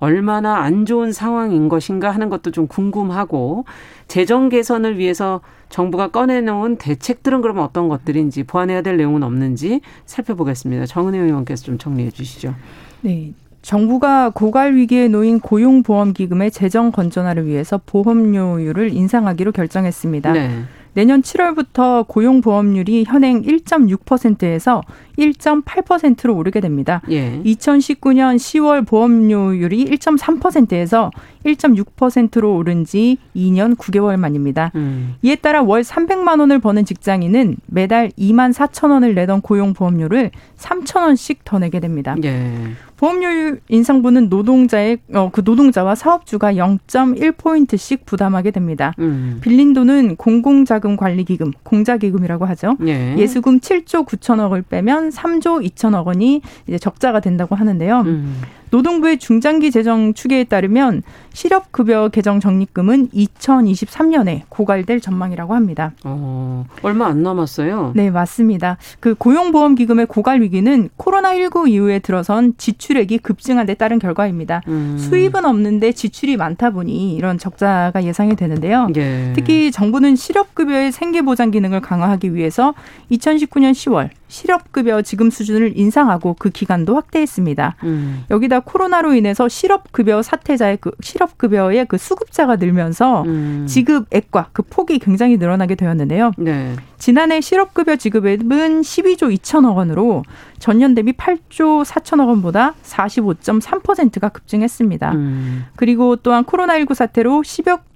[0.01, 3.65] 얼마나 안 좋은 상황인 것인가 하는 것도 좀 궁금하고
[4.07, 10.87] 재정 개선을 위해서 정부가 꺼내놓은 대책들은 그러면 어떤 것들인지 보완해야 될 내용은 없는지 살펴보겠습니다.
[10.87, 12.55] 정은혜 의원께서 좀 정리해 주시죠.
[13.03, 13.33] 네.
[13.61, 20.33] 정부가 고갈 위기에 놓인 고용보험기금의 재정 건전화를 위해서 보험료율을 인상하기로 결정했습니다.
[20.33, 20.65] 네.
[20.95, 24.83] 내년 7월부터 고용보험률이 현행 1.6%에서
[25.19, 27.03] 1.8%로 오르게 됩니다.
[27.11, 27.41] 예.
[27.45, 31.11] 2019년 10월 보험료율이 1.3%에서
[31.45, 34.73] 1.6%로 오른 지 2년 9개월 만입니다.
[34.75, 35.15] 음.
[35.23, 41.45] 이에 따라 월 300만 원을 버는 직장인은 매달 2만 4천 원을 내던 고용보험료를 3천 원씩
[41.45, 42.17] 더 내게 됩니다.
[42.25, 42.53] 예.
[42.99, 48.93] 보험료율 인상분은 노동자의 어, 그 노동자와 사업주가 0.1포인트씩 부담하게 됩니다.
[48.99, 49.39] 음.
[49.41, 52.77] 빌린 돈은 공공자금 관리 기금, 공자 기금이라고 하죠.
[52.87, 53.17] 예.
[53.17, 58.01] 예수금 7조 9천억을 빼면 3조 2천억 원이 이제 적자가 된다고 하는데요.
[58.01, 58.43] 음.
[58.71, 61.03] 노동부의 중장기 재정 추계에 따르면
[61.39, 65.93] 실업급여 개정 적립금은 2023년에 고갈될 전망이라고 합니다.
[66.03, 67.93] 어, 얼마 안 남았어요?
[67.95, 68.77] 네, 맞습니다.
[68.99, 74.63] 그 고용보험기금의 고갈 위기는 코로나19 이후에 들어선 지출액이 급증한 데 따른 결과입니다.
[74.67, 74.97] 음.
[74.99, 78.89] 수입은 없는데 지출이 많다 보니 이런 적자가 예상이 되는데요.
[78.97, 79.33] 예.
[79.37, 82.75] 특히 정부는 실업급여의 생계보장 기능을 강화하기 위해서
[83.13, 87.77] 2019년 10월 실업급여 지금 수준을 인상하고 그 기간도 확대했습니다.
[87.85, 88.25] 음.
[88.31, 93.67] 여기다 코로나로 인해서 실업급여 사태자의 그 실업 급여의 그 수급자가 늘면서 음.
[93.69, 96.33] 지급액과 그 폭이 굉장히 늘어나게 되었는데요.
[96.39, 96.75] 네.
[96.99, 100.25] 지난해 실업급여 지급액은 12조 2천억 원으로
[100.59, 105.13] 전년 대비 8조 4천억 원보다 45.3%가 급증했습니다.
[105.13, 105.65] 음.
[105.77, 107.43] 그리고 또한 코로나19 사태로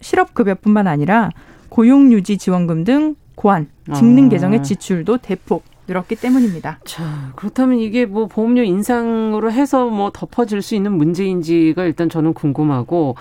[0.01, 1.31] 실업급여뿐만 아니라
[1.69, 4.63] 고용유지 지원금 등 고안, 직능 개정의 아.
[4.63, 6.79] 지출도 대폭 늘었기 때문입니다.
[6.85, 13.17] 자, 그렇다면 이게 뭐 보험료 인상으로 해서 뭐 덮어질 수 있는 문제인지가 일단 저는 궁금하고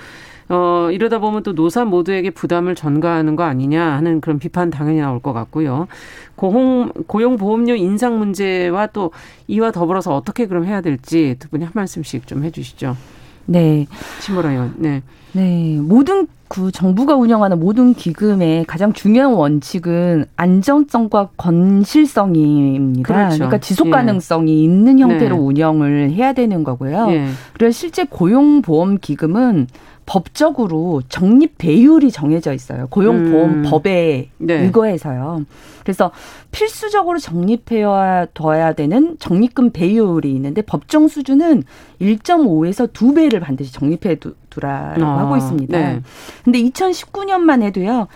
[0.50, 5.20] 어, 이러다 보면 또 노사 모두에게 부담을 전가하는 거 아니냐 하는 그런 비판 당연히 나올
[5.20, 5.88] 것 같고요.
[6.36, 9.12] 고용, 고용보험료 인상 문제와 또
[9.48, 12.98] 이와 더불어서 어떻게 그럼 해야 될지 두 분이 한 말씀씩 좀 해주시죠.
[13.46, 13.88] 네.
[14.30, 15.02] 의원, 네.
[15.34, 15.78] 네.
[15.82, 23.08] 모든 그 정부가 운영하는 모든 기금의 가장 중요한 원칙은 안정성과 건실성입니다.
[23.08, 23.36] 그렇죠.
[23.38, 23.92] 그러니까 지속 예.
[23.92, 24.64] 가능성이 예.
[24.64, 25.42] 있는 형태로 네.
[25.42, 27.08] 운영을 해야 되는 거고요.
[27.12, 27.28] 예.
[27.54, 29.68] 그래서 실제 고용보험 기금은
[30.06, 32.88] 법적으로 적립 배율이 정해져 있어요.
[32.90, 34.46] 고용보험법에 음.
[34.46, 34.64] 네.
[34.64, 35.46] 의거해서요.
[35.84, 36.12] 그래서
[36.52, 41.64] 필수적으로 적립해야 둬야 되는 적립금 배율이 있는데 법정 수준은
[42.02, 44.18] 1.5에서 2배를 반드시 적립해
[44.50, 45.78] 두라고 아, 하고 있습니다.
[45.78, 46.02] 네.
[46.44, 48.08] 근데 2019년만 해도요.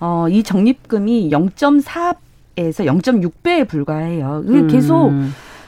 [0.00, 2.16] 어, 이 적립금이 0.4에서
[2.56, 4.44] 0.6배에 불과해요.
[4.46, 4.68] 음.
[4.68, 5.12] 계속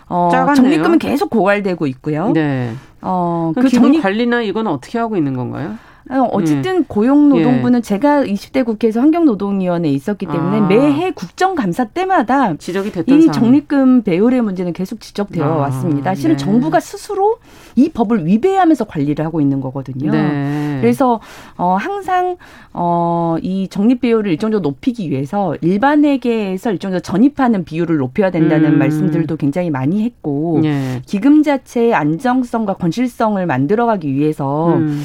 [0.08, 2.32] 어, 적립금은 계속 고갈되고 있고요.
[2.32, 2.72] 네.
[3.04, 5.76] 어, 그 적립 관리나 이건 어떻게 하고 있는 건가요?
[6.10, 6.84] 어, 어쨌든 예.
[6.86, 7.82] 고용노동부는 예.
[7.82, 10.66] 제가 20대 국회에서 환경노동위원회에 있었기 때문에 아.
[10.66, 15.56] 매해 국정감사 때마다 지적이 됐던 이 적립금 배율의 문제는 계속 지적되어 아.
[15.56, 16.14] 왔습니다.
[16.14, 16.44] 실은 네.
[16.44, 17.38] 정부가 스스로
[17.74, 20.10] 이 법을 위배하면서 관리를 하고 있는 거거든요.
[20.10, 20.78] 네.
[20.82, 21.20] 그래서
[21.56, 22.36] 어, 항상
[22.74, 28.74] 어, 이 적립 비율을 일정 정도 높이기 위해서 일반회계에서 일정 정도 전입하는 비율을 높여야 된다는
[28.74, 28.78] 음.
[28.78, 31.00] 말씀들도 굉장히 많이 했고 네.
[31.06, 35.02] 기금 자체의 안정성과 건실성을 만들어가기 위해서 음.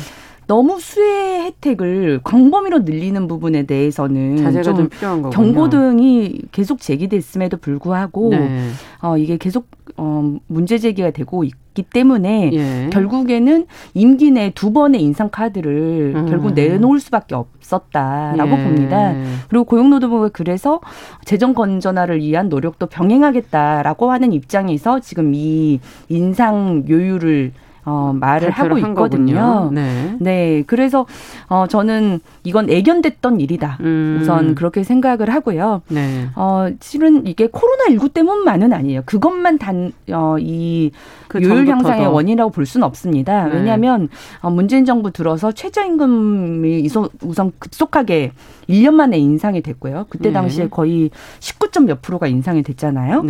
[0.50, 5.30] 너무 수혜 혜택을 광범위로 늘리는 부분에 대해서는 자제가 좀, 좀.
[5.30, 8.70] 경고등이 계속 제기됐음에도 불구하고 네.
[9.04, 12.90] 어, 이게 계속 어, 문제 제기가 되고 있기 때문에 예.
[12.92, 16.26] 결국에는 임기 내 두 번의 인상 카드를 음.
[16.28, 18.64] 결국 내놓을 수밖에 없었다라고 예.
[18.64, 19.14] 봅니다.
[19.50, 20.80] 그리고 고용노동부가 그래서
[21.26, 27.52] 재정 건전화를 위한 노력도 병행하겠다라고 하는 입장에서 지금 이 인상 요율을
[27.86, 29.70] 어, 말을 하고 있거든요.
[29.74, 30.16] 네.
[30.20, 30.64] 네.
[30.68, 31.06] 그래서
[31.48, 33.78] 어, 저는 이건 애견됐던 일이다.
[33.82, 34.20] 음.
[34.22, 35.82] 우선 그렇게 생각을 하고요.
[35.90, 36.28] 네.
[36.36, 39.02] 어, 실은 이게 코로나19 때문만은 아니에요.
[39.06, 40.92] 그것만 단, 어, 이
[41.30, 43.46] 그 요율 향상의 원인이라고 볼 수는 없습니다.
[43.46, 43.56] 네.
[43.56, 44.10] 왜냐하면
[44.42, 46.90] 어, 문재인 정부 들어서 최저임금이
[47.24, 48.32] 우선 급속하게
[48.68, 50.08] 1년 만에 인상이 됐고요.
[50.10, 50.34] 그때 네.
[50.34, 53.22] 당시에 거의 19점 몇 프로가 인상이 됐잖아요.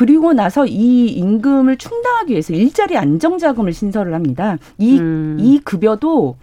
[0.00, 0.06] 네.
[0.06, 4.56] 그리고 나서 이 임금을 충당하기 위해서 일자리 안정자금을 신설을 합니다.
[4.78, 5.36] 이, 음.
[5.38, 6.36] 이 급여도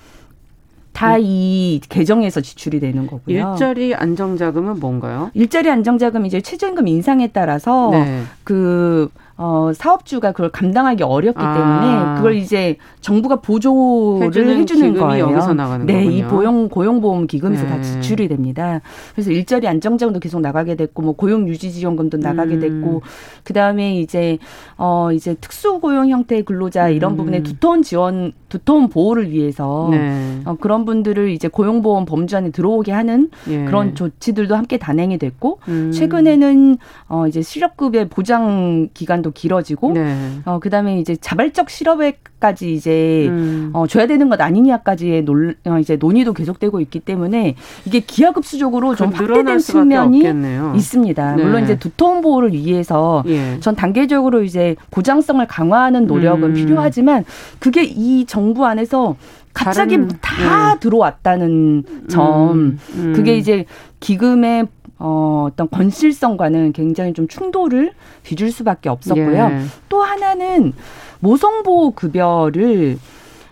[0.94, 1.88] 다이 음.
[1.90, 3.52] 계정에서 지출이 되는 거고요.
[3.54, 5.32] 일자리 안정자금은 뭔가요?
[5.34, 8.24] 일자리 안정자금 이제 최저임금 인상에 따라서 네.
[8.44, 11.54] 그 어, 사업주가 그걸 감당하기 어렵기 아.
[11.54, 15.30] 때문에 그걸 이제 정부가 보조를 해주는, 해주는 거예요.
[15.32, 16.12] 여기서 나가는 네, 거군요.
[16.12, 17.70] 이 보용 고용보험 기금에서 네.
[17.70, 18.82] 다 지출이 됩니다.
[19.14, 22.60] 그래서 일자리 안정자금도 계속 나가게 됐고, 뭐 고용 유지 지원금도 나가게 음.
[22.60, 23.02] 됐고,
[23.44, 24.40] 그 다음에 이제
[24.78, 27.18] 어 이제 특수 고용 형태의 근로자 이런 음.
[27.18, 30.40] 부분에 두터운 지원, 두터운 보호를 위해서 네.
[30.46, 33.66] 어, 그런 분들을 이제 고용보험 범주 안에 들어오게 하는 예.
[33.66, 35.92] 그런 조치들도 함께 단행이 됐고, 음.
[35.92, 40.16] 최근에는 어 이제 실업급여 보장 기간도 기간도 길어지고 네.
[40.46, 43.72] 어 그다음에 이제 자발적 실업에까지 이제 음.
[43.74, 49.12] 어 줘야 되는 것 아니냐까지의 논 어, 이제 논의도 계속되고 있기 때문에 이게 기하급수적으로 좀
[49.12, 50.74] 확대된 측면이 없겠네요.
[50.76, 51.36] 있습니다.
[51.36, 51.44] 네.
[51.44, 53.60] 물론 이제 두터운 보호를 위해서 예.
[53.60, 56.54] 전 단계적으로 이제 보장성을 강화하는 노력은 음.
[56.54, 57.26] 필요하지만
[57.60, 59.16] 그게 이 정부 안에서
[59.54, 60.80] 갑자기 다른, 다 네.
[60.80, 62.52] 들어왔다는 점.
[62.52, 63.14] 음, 음.
[63.16, 63.66] 그게 이제
[64.00, 64.68] 기금의
[65.00, 67.92] 어, 어떤 건실성과는 굉장히 좀 충돌을
[68.24, 69.50] 빚을 수밖에 없었고요.
[69.52, 69.60] 예.
[69.90, 70.74] 또 하나는
[71.20, 72.98] 모성보호 급여를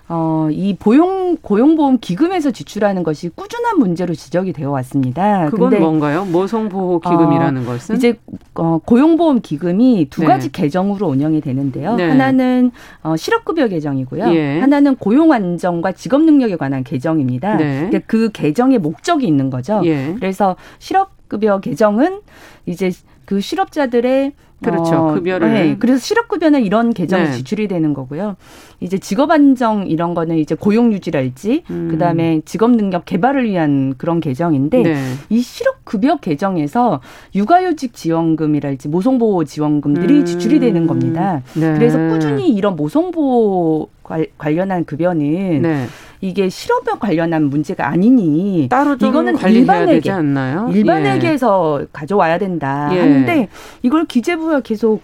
[0.07, 5.49] 어, 이 보용, 고용보험 기금에서 지출하는 것이 꾸준한 문제로 지적이 되어 왔습니다.
[5.49, 6.25] 그건 근데, 뭔가요?
[6.25, 7.95] 모성보호 기금이라는 어, 것은?
[7.95, 8.19] 이제,
[8.53, 10.27] 어, 고용보험 기금이 두 네.
[10.27, 11.95] 가지 계정으로 운영이 되는데요.
[11.95, 12.07] 네.
[12.07, 14.35] 하나는, 어, 실업급여 계정이고요.
[14.35, 14.59] 예.
[14.59, 17.55] 하나는 고용안정과 직업능력에 관한 계정입니다.
[17.55, 17.87] 네.
[17.87, 19.81] 그러니까 그 계정의 목적이 있는 거죠.
[19.85, 20.13] 예.
[20.19, 22.21] 그래서 실업 급여 계정은
[22.65, 22.91] 이제
[23.25, 24.95] 그 실업자들의 그렇죠.
[24.95, 25.53] 어, 급여를.
[25.53, 25.75] 네.
[25.77, 27.31] 그래서 실업급여는 이런 계정이 네.
[27.33, 28.35] 지출이 되는 거고요.
[28.79, 31.87] 이제 직업 안정 이런 거는 이제 고용 유지랄지 음.
[31.91, 34.95] 그 다음에 직업 능력 개발을 위한 그런 계정인데 네.
[35.29, 37.01] 이 실업급여 계정에서
[37.35, 40.25] 육아휴직 지원금이랄지 모성보호 지원금들이 음.
[40.25, 41.41] 지출이 되는 겁니다.
[41.53, 41.73] 네.
[41.73, 43.89] 그래서 꾸준히 이런 모성보호
[44.37, 45.85] 관련한 급여는 네.
[46.25, 50.69] 이게 실업에 관련한 문제가 아니니 따로 이거는 일반에게 않나요?
[50.73, 51.85] 일반에게서 예.
[51.93, 52.99] 가져와야 된다 예.
[52.99, 53.47] 하는데
[53.83, 55.01] 이걸 기재부가 계속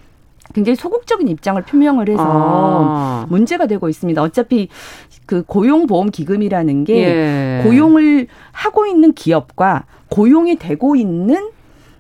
[0.54, 3.26] 굉장히 소극적인 입장을 표명을 해서 아.
[3.30, 4.22] 문제가 되고 있습니다.
[4.22, 4.68] 어차피
[5.26, 7.64] 그 고용보험 기금이라는 게 예.
[7.64, 11.52] 고용을 하고 있는 기업과 고용이 되고 있는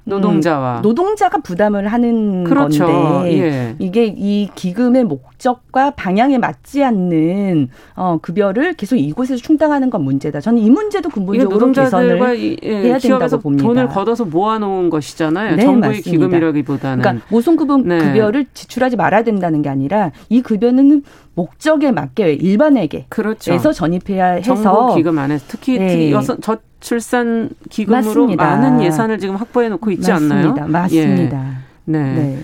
[0.04, 2.86] 노동자와 음, 노동자가 부담을 하는 그렇죠.
[2.86, 3.76] 건데 예.
[3.80, 10.40] 이게 이 기금의 목적과 방향에 맞지 않는 어, 급여를 계속 이곳에서 충당하는 건 문제다.
[10.42, 13.64] 저는 이 문제도 근본적으로 개선을 이, 예, 해야 된다고 봅니다.
[13.64, 15.56] 돈을 걷어서 모아놓은 것이잖아요.
[15.56, 16.12] 네, 정부의 맞습니다.
[16.12, 18.00] 기금이라기보다는 그러니까 모성급여 네.
[18.00, 21.04] 급여를 지출하지 말아야 된다는 게 아니라 이 급여는
[21.36, 23.54] 목적에 맞게 일반에게 그렇죠.
[23.54, 26.12] 에서 전입해야 해서 정부 기금 안에서 특히 네.
[26.12, 28.44] 여성 저 출산 기금으로 맞습니다.
[28.44, 30.36] 많은 예산을 지금 확보해 놓고 있지 맞습니다.
[30.36, 30.68] 않나요?
[30.68, 31.38] 맞습니다.
[31.38, 31.52] 예.
[31.86, 32.14] 네.
[32.14, 32.40] 네.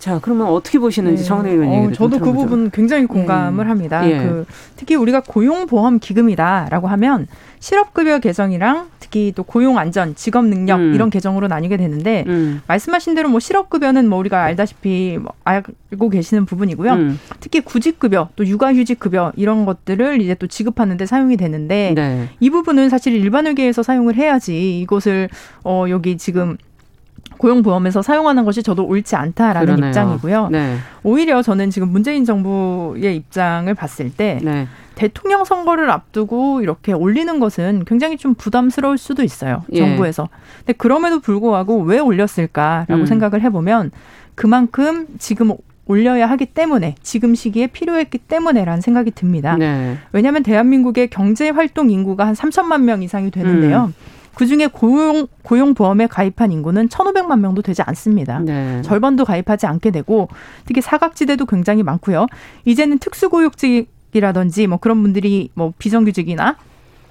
[0.00, 1.28] 자, 그러면 어떻게 보시는지 네.
[1.28, 3.68] 정은혜 의원 얘기 어, 저도 그 부분 굉장히 공감을 네.
[3.68, 4.08] 합니다.
[4.08, 4.16] 예.
[4.16, 7.26] 그 특히 우리가 고용보험 기금이다라고 하면
[7.58, 10.94] 실업급여 계정이랑 특히 또 고용안전, 직업능력 음.
[10.94, 12.62] 이런 계정으로 나뉘게 되는데 음.
[12.66, 16.92] 말씀하신 대로 뭐 실업급여는 뭐 우리가 알다시피 뭐 알고 계시는 부분이고요.
[16.94, 17.20] 음.
[17.40, 22.28] 특히 구직급여, 또 육아휴직급여 이런 것들을 이제 또 지급하는데 사용이 되는데 네.
[22.40, 25.28] 이 부분은 사실 일반 회계에서 사용을 해야지 이것을
[25.62, 26.56] 어 여기 지금
[27.38, 29.88] 고용보험에서 사용하는 것이 저도 옳지 않다라는 그러네요.
[29.88, 30.48] 입장이고요.
[30.50, 30.76] 네.
[31.02, 34.68] 오히려 저는 지금 문재인 정부의 입장을 봤을 때 네.
[34.94, 39.64] 대통령 선거를 앞두고 이렇게 올리는 것은 굉장히 좀 부담스러울 수도 있어요.
[39.72, 39.78] 예.
[39.78, 40.28] 정부에서.
[40.58, 43.06] 근데 그럼에도 불구하고 왜 올렸을까라고 음.
[43.06, 43.92] 생각을 해보면
[44.34, 45.52] 그만큼 지금
[45.86, 49.56] 올려야 하기 때문에 지금 시기에 필요했기 때문에라는 생각이 듭니다.
[49.56, 49.96] 네.
[50.12, 53.86] 왜냐하면 대한민국의 경제 활동 인구가 한 3천만 명 이상이 되는데요.
[53.86, 53.94] 음.
[54.40, 58.38] 그중에 고용 고용 보험에 가입한 인구는 1,500만 명도 되지 않습니다.
[58.38, 58.80] 네.
[58.80, 60.30] 절반도 가입하지 않게 되고
[60.64, 62.24] 특히 사각지대도 굉장히 많고요.
[62.64, 66.56] 이제는 특수고용직이라든지 뭐 그런 분들이 뭐 비정규직이나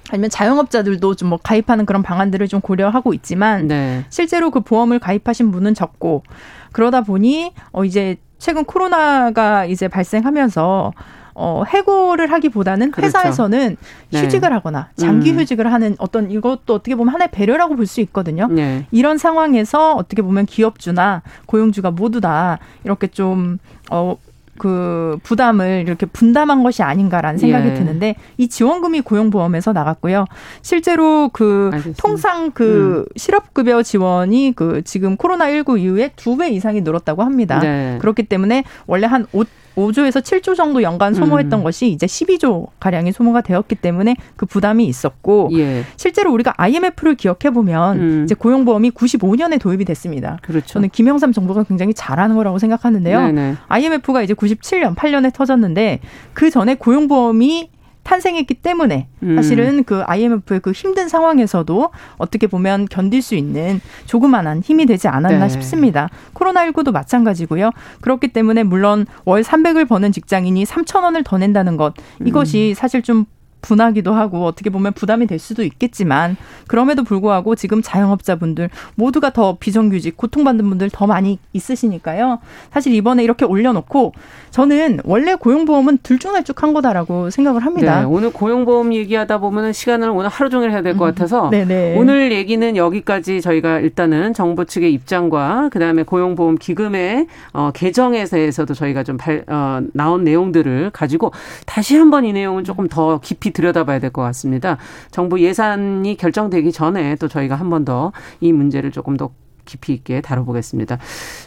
[0.10, 4.06] 아니면 자영업자들도 좀 뭐 가입하는 그런 방안들을 좀 고려하고 있지만 네.
[4.10, 6.24] 실제로 그 보험을 가입하신 분은 적고
[6.72, 10.94] 그러다 보니 어 이제 최근 코로나가 이제 발생하면서
[11.36, 13.08] 어, 해고를 하기보다는 그렇죠.
[13.18, 13.78] 회사에서는
[14.12, 14.22] 네.
[14.22, 15.40] 휴직을 하거나 장기 음.
[15.40, 18.48] 휴직을 하는 어떤 이것도 어떻게 보면 하나의 배려라고 볼 수 있거든요.
[18.48, 18.86] 네.
[18.92, 23.58] 이런 상황에서 어떻게 보면 기업주나 고용주가 모두 다 이렇게 좀,
[23.90, 24.16] 어,
[24.60, 27.74] 그 부담을 이렇게 분담한 것이 아닌가라는 생각이 예.
[27.76, 30.26] 드는데 이 지원금이 고용보험에서 나갔고요.
[30.62, 32.02] 실제로 그 알겠습니다.
[32.02, 33.14] 통상 그 음.
[33.16, 37.60] 실업급여 지원이 그 지금 코로나 19 이후에 두 배 이상이 늘었다고 합니다.
[37.60, 37.98] 네.
[38.02, 39.44] 그렇기 때문에 원래 한 5,
[39.80, 41.64] 5조에서 7조 정도 연간 소모했던 음.
[41.64, 45.84] 것이 이제 12조 가량이 소모가 되었기 때문에 그 부담이 있었고 예.
[45.96, 48.24] 실제로 우리가 IMF를 기억해 보면 음.
[48.26, 50.40] 이제 고용보험이 95년에 도입이 됐습니다.
[50.42, 50.68] 그렇죠.
[50.68, 53.20] 저는 김영삼 정부가 굉장히 잘하는 거라고 생각하는데요.
[53.28, 53.56] 네네.
[53.68, 56.00] IMF가 이제 97년 8년에 터졌는데
[56.34, 57.70] 그 전에 고용보험이
[58.10, 59.36] 탄생했기 때문에 음.
[59.36, 65.46] 사실은 그 IMF의 그 힘든 상황에서도 어떻게 보면 견딜 수 있는 조그만한 힘이 되지 않았나
[65.46, 65.50] 네.
[65.50, 66.10] 싶습니다.
[66.34, 67.70] 코로나19도 마찬가지고요.
[68.02, 71.94] 그렇기 때문에 물론 월 300을 버는 직장인이 3천 원을 더 낸다는 것
[72.26, 72.74] 이것이 음.
[72.74, 73.26] 사실 좀
[73.62, 80.18] 분하기도 하고 어떻게 보면 부담이 될 수도 있겠지만 그럼에도 불구하고 지금 자영업자분들 모두가 더 비정규직
[80.18, 82.40] 고통받는 분들 더 많이 있으시니까요.
[82.72, 84.14] 사실 이번에 이렇게 올려놓고
[84.52, 88.00] 저는 원래 고용보험은 들쭉날쭉한 거다라고 생각을 합니다.
[88.00, 91.98] 네, 오늘 고용보험 얘기하다 보면 시간을 오늘 하루 종일 해야 될것 음, 같아서 네네.
[91.98, 99.04] 오늘 얘기는 여기까지 저희가 일단은 정부 측의 입장과 그다음에 고용보험 기금의 어, 개정에 대해서도 저희가
[99.04, 101.32] 좀 발, 어, 나온 내용들을 가지고
[101.66, 104.78] 다시 한번 이 내용은 조금 더 깊이 깊이 들여다봐야 될 것 같습니다.
[105.12, 109.32] 정부 예산이 결정되기 전에 또 저희가 한 번 더 이 문제를 조금 더
[109.66, 110.98] 깊이 있게 다뤄보겠습니다.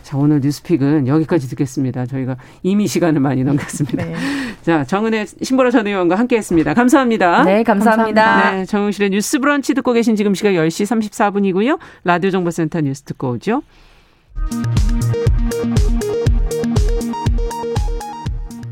[0.03, 2.07] 자, 오늘 뉴스픽은 여기까지 듣겠습니다.
[2.07, 4.05] 저희가 이미 시간을 많이 넘겼습니다.
[4.05, 4.15] 네.
[4.63, 6.73] 자, 정은혜 신보라 전 의원과 함께 했습니다.
[6.75, 7.43] 감사합니다.
[7.45, 8.23] 네, 감사합니다.
[8.25, 8.51] 감사합니다.
[8.59, 11.79] 네, 정용실의 뉴스 브런치 듣고 계신 지금 시각 10시 34분이고요.
[12.05, 13.63] 라디오 정보센터 뉴스 듣고 오죠.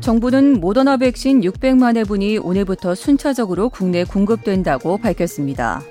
[0.01, 5.81] 정부는 모더나 백신 600만 회분이 오늘부터 순차적으로 국내 공급된다고 밝혔습니다.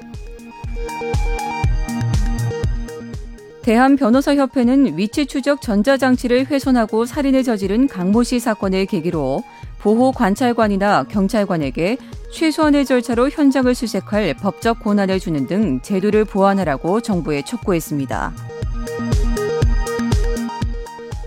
[3.63, 9.45] 대한변호사협회는 위치 추적 전자장치를 훼손하고 살인을 저지른 강모 씨 사건을 계기로
[9.79, 11.97] 보호 관찰관이나 경찰관에게
[12.33, 18.33] 최소한의 절차로 현장을 수색할 법적 권한을 주는 등 제도를 보완하라고 정부에 촉구했습니다.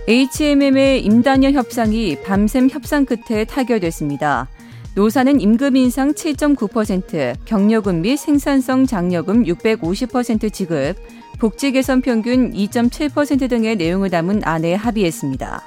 [0.08, 4.50] HMM의 임단녀 협상이 밤샘 협상 끝에 타결됐습니다.
[4.96, 10.96] 노사는 임금 인상 7.9%, 경력금 및 생산성 장려금 650% 지급,
[11.40, 15.64] 복지 개선 평균 2.7% 등의 내용을 담은 안에 합의했습니다.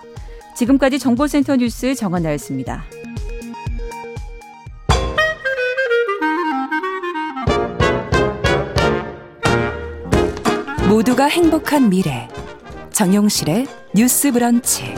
[0.55, 2.85] 지금까지 정보센터 뉴스 정원나였습니다.
[10.89, 12.29] 모두가 행복한 미래
[12.97, 14.95] 정용실의 뉴스 브런치.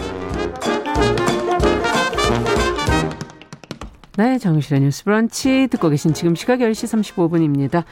[4.16, 7.82] 네, 정용실의 뉴스 브런치 듣고 계신 지금 시각 10시 35분입니다.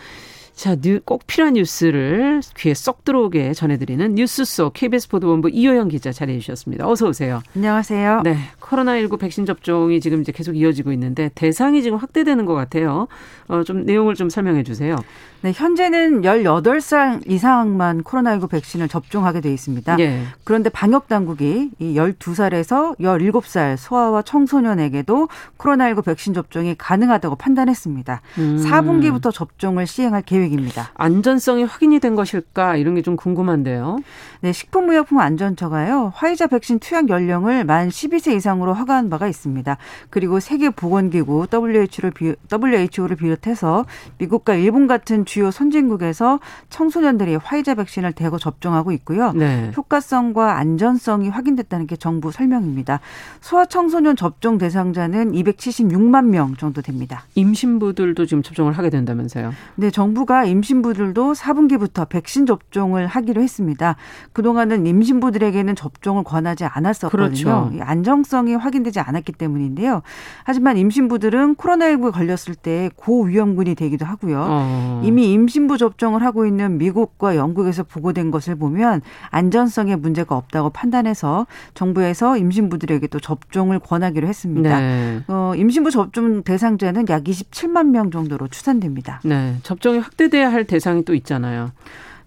[0.57, 6.39] 자, 꼭 필요한 뉴스를 귀에 쏙 들어오게 전해드리는 뉴스 속 KBS 보도본부 이호영 기자 자리해
[6.39, 6.89] 주셨습니다.
[6.89, 7.43] 어서 오세요.
[7.55, 8.23] 안녕하세요.
[8.25, 13.07] 네, 코로나19 백신 접종이 지금 이제 계속 이어지고 있는데 대상이 지금 확대되는 것 같아요.
[13.49, 14.97] 어, 좀 내용을 좀 설명해 주세요.
[15.43, 19.99] 네, 현재는 18살 이상만 코로나19 백신을 접종하게 돼 있습니다.
[20.01, 20.23] 예.
[20.45, 28.23] 그런데 방역 당국이 이 12살에서 17살 소아와 청소년에게도 코로나19 백신 접종이 가능하다고 판단했습니다.
[28.39, 28.65] 음.
[28.67, 30.91] 4분기부터 접종을 시행할 계획 입니다.
[30.95, 33.99] 안전성이 확인이 된 것일까 이런 게 좀 궁금한데요.
[34.47, 36.13] 네, 식품의약품안전처가요.
[36.15, 39.77] 화이자 백신 투약 연령을 만 12세 이상으로 허가한 바가 있습니다.
[40.09, 43.85] 그리고 세계보건기구 WHO를, 비, WHO를 비롯해서
[44.19, 46.39] 미국과 일본 같은 주요 선진국에서
[46.71, 49.33] 청소년들이 화이자 백신을 대거 접종하고 있고요.
[49.33, 49.73] 네.
[49.77, 53.01] 효과성과 안전성이 확인됐다는 게 정부 설명입니다.
[53.41, 57.25] 소아청소년 접종 대상자는 276만 명 정도 됩니다.
[57.35, 59.53] 임신부들도 지금 접종을 하게 된다면서요?
[59.75, 63.97] 네, 정부가 임신부들도 4분기부터 백신 접종을 하기로 했습니다.
[64.37, 67.27] 그동안은 임신부들에게는 접종을 권하지 않았었거든요.
[67.31, 67.73] 그렇죠.
[67.81, 70.03] 안정성이 확인되지 않았기 때문인데요.
[70.45, 74.45] 하지만 임신부들은 코로나19에 걸렸을 때 고위험군이 되기도 하고요.
[74.47, 75.03] 어.
[75.03, 82.37] 이미 임신부 접종을 하고 있는 미국과 영국에서 보고된 것을 보면 안전성에 문제가 없다고 판단해서 정부에서
[82.37, 84.81] 임신부들에게 도 접종을 권하기로 했습니다.
[84.81, 85.23] 네.
[85.29, 89.23] 어, 임신부 접종 대상자는 약 27만 명 정도로 추산됩니다.
[89.25, 91.71] 네, 접종이 확대돼야 할 대상이 또 있잖아요.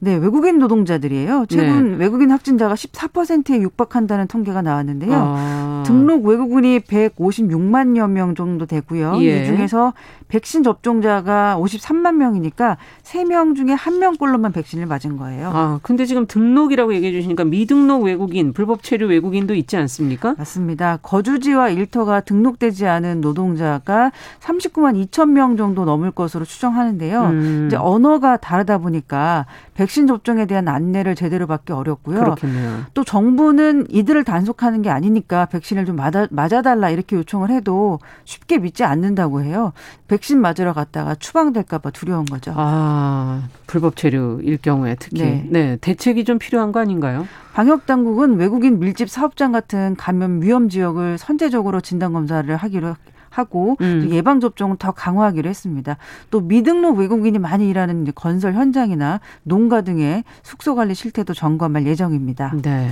[0.01, 1.45] 네, 외국인 노동자들이에요.
[1.49, 1.97] 최근 네.
[1.97, 5.11] 외국인 확진자가 14%에 육박한다는 통계가 나왔는데요.
[5.13, 5.83] 아.
[5.85, 9.17] 등록 외국인이 156만여 명 정도 되고요.
[9.21, 9.43] 예.
[9.43, 9.93] 이 중에서
[10.29, 15.51] 백신 접종자가 53만 명이니까 3명 중에 1명꼴로만 백신을 맞은 거예요.
[15.53, 20.35] 아, 근데 지금 등록이라고 얘기해 주시니까 미등록 외국인, 불법 체류 외국인도 있지 않습니까?
[20.37, 20.99] 맞습니다.
[21.01, 27.23] 거주지와 일터가 등록되지 않은 노동자가 39만 2천 명 정도 넘을 것으로 추정하는데요.
[27.23, 27.63] 음.
[27.67, 29.45] 이제 언어가 다르다 보니까
[29.79, 32.19] 백신 접종에 대한 안내를 제대로 받기 어렵고요.
[32.19, 32.83] 그렇겠네요.
[32.93, 38.83] 또 정부는 이들을 단속하는 게 아니니까 백신을 좀 맞아, 맞아달라 이렇게 요청을 해도 쉽게 믿지
[38.83, 39.71] 않는다고 해요.
[40.09, 42.51] 백신 맞으러 갔다가 추방될까봐 두려운 거죠.
[42.57, 45.21] 아, 불법 체류일 경우에 특히.
[45.21, 45.47] 네.
[45.49, 45.77] 네.
[45.77, 47.25] 대책이 좀 필요한 거 아닌가요?
[47.53, 52.95] 방역 당국은 외국인 밀집 사업장 같은 감염 위험 지역을 선제적으로 진단 검사를 하기로
[53.39, 54.09] 하고 음.
[54.11, 55.97] 예방 접종을 더 강화하기로 했습니다.
[56.29, 62.53] 또 미등록 외국인이 많이 일하는 건설 현장이나 농가 등의 숙소 관리 실태도 점검할 예정입니다.
[62.61, 62.89] 네.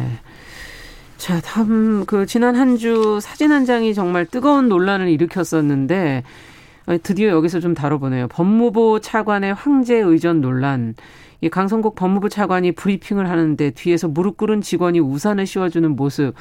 [1.17, 6.23] 자, 다음 그 지난 한 주 사진 한 장이 정말 뜨거운 논란을 일으켰었는데
[7.03, 8.27] 드디어 여기서 좀 다뤄보네요.
[8.29, 10.95] 법무부 차관의 황제 의전 논란.
[11.41, 16.34] 이 강성국 법무부 차관이 브리핑을 하는데 뒤에서 무릎 꿇은 직원이 우산을 씌워주는 모습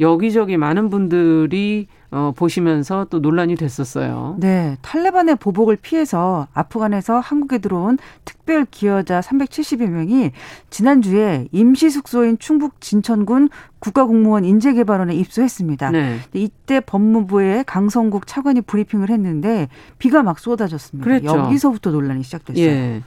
[0.00, 4.36] 여기저기 많은 분들이 어, 보시면서 또 논란이 됐었어요.
[4.38, 4.76] 네.
[4.82, 10.32] 탈레반의 보복을 피해서 아프간에서 한국에 들어온 특별 기여자 370여 명이
[10.68, 15.90] 지난주에 임시 숙소인 충북 진천군 국가공무원 인재개발원에 입소했습니다.
[15.90, 16.18] 네.
[16.34, 21.04] 이때 법무부의 강성국 차관이 브리핑을 했는데 비가 막 쏟아졌습니다.
[21.04, 21.28] 그랬죠.
[21.28, 22.66] 여기서부터 논란이 시작됐어요.
[22.66, 23.02] 예.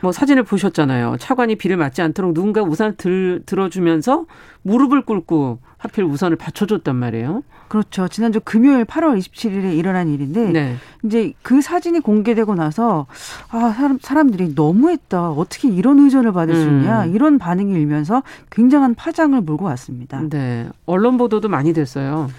[0.00, 1.16] 뭐 사진을 보셨잖아요.
[1.18, 4.26] 차관이 비를 맞지 않도록 누군가 우산을 들, 들어주면서
[4.62, 7.42] 무릎을 꿇고 하필 우산을 받쳐줬단 말이에요.
[7.68, 8.08] 그렇죠.
[8.08, 10.76] 지난주 금요일 8월 27일에 일어난 일인데 네.
[11.04, 13.06] 이제 그 사진이 공개되고 나서
[13.50, 15.30] 아 사람 사람들이 너무했다.
[15.30, 17.14] 어떻게 이런 의전을 받을 수 있냐 음.
[17.14, 20.22] 이런 반응이 일면서 굉장한 파장을 몰고 왔습니다.
[20.28, 22.30] 네, 언론 보도도 많이 됐어요.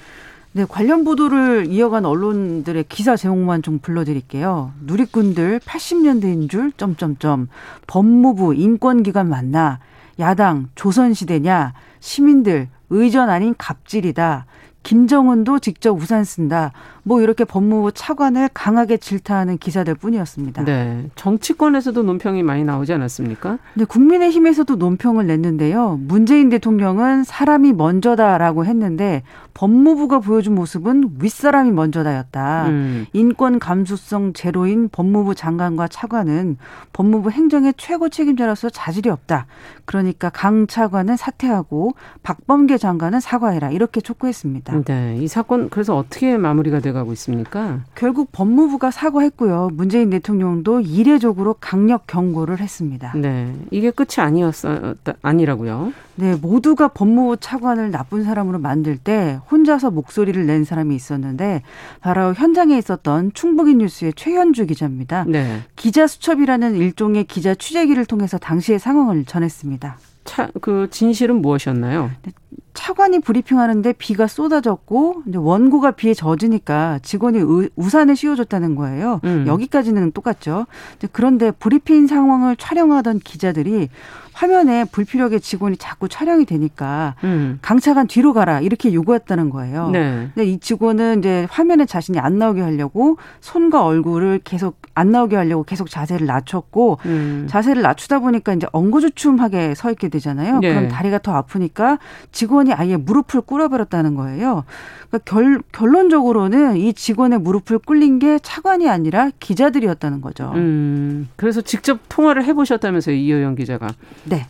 [0.51, 4.71] 네, 관련 보도를 이어간 언론들의 기사 제목만 좀 불러드릴게요.
[4.83, 7.49] 누리꾼들 80년대인 줄 점점점
[7.85, 9.79] 법무부 인권기관 만나
[10.19, 14.47] 야당 조선시대냐 시민들 의전 아닌 갑질이다.
[14.83, 16.71] 김정은도 직접 우산 쓴다.
[17.03, 20.63] 뭐 이렇게 법무부 차관을 강하게 질타하는 기사들 뿐이었습니다.
[20.65, 21.09] 네.
[21.15, 23.57] 정치권에서도 논평이 많이 나오지 않았습니까?
[23.73, 25.99] 네, 국민의힘에서도 논평을 냈는데요.
[26.01, 29.23] 문재인 대통령은 사람이 먼저다라고 했는데
[29.53, 32.67] 법무부가 보여준 모습은 윗사람이 먼저다였다.
[32.67, 33.05] 음.
[33.13, 36.57] 인권 감수성 제로인 법무부 장관과 차관은
[36.93, 39.47] 법무부 행정의 최고 책임자로서 자질이 없다.
[39.85, 43.71] 그러니까 강 차관은 사퇴하고 박범계 장관은 사과해라.
[43.71, 44.68] 이렇게 촉구했습니다.
[44.85, 45.17] 네.
[45.19, 47.79] 이 사건 그래서 어떻게 마무리가 되고 가고 있습니까?
[47.95, 49.69] 결국 법무부가 사과했고요.
[49.73, 53.13] 문재인 대통령도 이례적으로 강력 경고를 했습니다.
[53.15, 55.93] 네, 이게 끝이 아니었어 아니라고요?
[56.15, 61.61] 네, 모두가 법무부 차관을 나쁜 사람으로 만들 때 혼자서 목소리를 낸 사람이 있었는데
[62.01, 65.23] 바로 현장에 있었던 충북인 뉴스의 최현주 기자입니다.
[65.27, 65.61] 네.
[65.75, 69.97] 기자 수첩이라는 일종의 기자 취재기를 통해서 당시의 상황을 전했습니다.
[70.29, 72.11] 차, 그 진실은 무엇이었나요?
[72.21, 72.31] 네,
[72.75, 79.21] 차관이 브리핑하는데 비가 쏟아졌고 원고가 비에 젖으니까 직원이 의, 우산을 씌워줬다는 거예요.
[79.23, 79.45] 음.
[79.47, 80.67] 여기까지는 똑같죠.
[81.11, 83.89] 그런데 브리핑 상황을 촬영하던 기자들이
[84.33, 87.59] 화면에 불필요하게 직원이 자꾸 촬영이 되니까 음.
[87.61, 89.89] 강차관 뒤로 가라 이렇게 요구했다는 거예요.
[89.89, 90.29] 네.
[90.33, 95.63] 근데 이 직원은 이제 화면에 자신이 안 나오게 하려고 손과 얼굴을 계속 안 나오게 하려고
[95.63, 97.47] 계속 자세를 낮췄고 음.
[97.49, 100.59] 자세를 낮추다 보니까 이제 엉거주춤하게 서 있게 되잖아요.
[100.59, 100.69] 네.
[100.69, 101.99] 그럼 다리가 더 아프니까
[102.33, 104.65] 직원이 아예 무릎을 꿇어버렸다는 거예요.
[105.07, 110.51] 그러니까 결, 결론적으로는 이 직원의 무릎을 꿇린 게 차관이 아니라 기자들이었다는 거죠.
[110.55, 113.87] 음, 그래서 직접 통화를 해보셨다면서요, 이효영 기자가.
[114.25, 114.47] 네.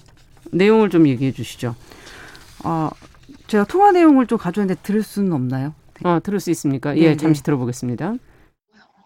[0.52, 1.76] 내용을 좀 얘기해 주시죠.
[2.64, 2.89] 어,
[3.45, 5.74] 제가 통화 내용을 좀 가져왔는데 들을 수는 없나요?
[6.04, 6.93] 어, 들을 수 있습니까?
[6.93, 7.45] 네, 예, 잠시 네.
[7.45, 8.16] 들어보겠습니다.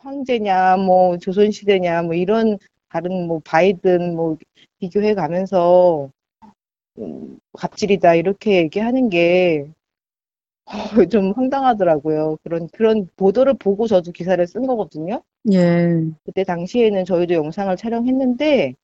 [0.03, 2.57] 황제냐, 뭐 조선 시대냐, 뭐 이런
[2.89, 4.37] 다른 뭐 바이든 뭐
[4.79, 6.09] 비교해 가면서
[6.99, 9.67] 음, 갑질이다 이렇게 얘기하는 게
[10.65, 10.71] 어,
[11.11, 12.37] 좀 황당하더라고요.
[12.43, 15.21] 그런 그런 보도를 보고 저도 기사를 쓴 거거든요.
[15.51, 16.03] 예.
[16.25, 18.75] 그때 당시에는 저희도 영상을 촬영했는데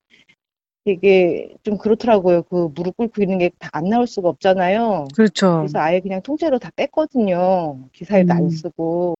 [0.86, 2.44] 되게 좀 그렇더라고요.
[2.44, 5.08] 그 무릎 꿇고 있는 게 다 안 나올 수가 없잖아요.
[5.16, 5.58] 그렇죠.
[5.60, 7.88] 그래서 아예 그냥 통째로 다 뺐거든요.
[7.94, 8.38] 기사에도 음.
[8.38, 9.16] 안 쓰고.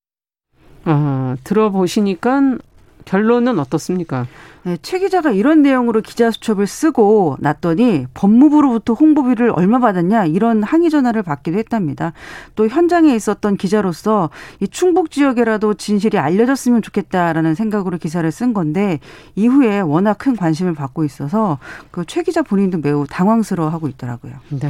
[0.90, 2.58] 아, 들어보시니까
[3.06, 4.28] 결론은 어떻습니까?
[4.64, 10.90] 네, 최 기자가 이런 내용으로 기자 수첩을 쓰고 났더니 법무부로부터 홍보비를 얼마 받았냐 이런 항의
[10.90, 12.12] 전화를 받기도 했답니다.
[12.56, 14.30] 또 현장에 있었던 기자로서
[14.60, 19.00] 이 충북 지역에라도 진실이 알려졌으면 좋겠다라는 생각으로 기사를 쓴 건데
[19.36, 21.58] 이후에 워낙 큰 관심을 받고 있어서
[21.92, 24.34] 그 최 기자 본인도 매우 당황스러워하고 있더라고요.
[24.50, 24.70] 네.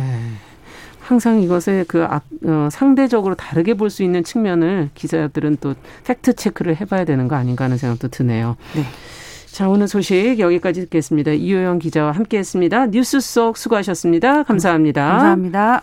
[1.10, 5.74] 항상 이것을 그 아, 어, 상대적으로 다르게 볼 수 있는 측면을 기자들은 또
[6.06, 8.56] 팩트 체크를 해봐야 되는 거 아닌가 하는 생각도 드네요.
[8.76, 8.84] 네.
[9.48, 11.32] 자, 오늘 소식 여기까지 듣겠습니다.
[11.32, 12.86] 이효영 기자와 함께 했습니다.
[12.86, 14.44] 뉴스 속 수고하셨습니다.
[14.44, 15.08] 감사합니다.
[15.08, 15.82] 감사합니다.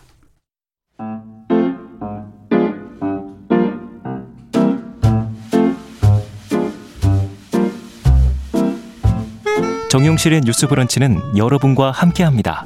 [9.88, 12.64] 정용실의 뉴스 브런치는 여러분과 함께 합니다.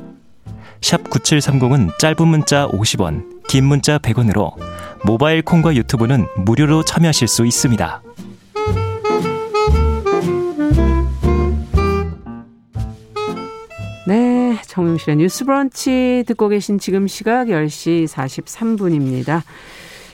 [0.81, 4.55] 샵 9730은 짧은 문자 50원, 긴 문자 100원으로
[5.05, 8.03] 모바일 콩과 유튜브는 무료로 참여하실 수 있습니다.
[14.07, 19.43] 네, 정용실의 뉴스 브런치 듣고 계신 지금 시각 10시 43분입니다.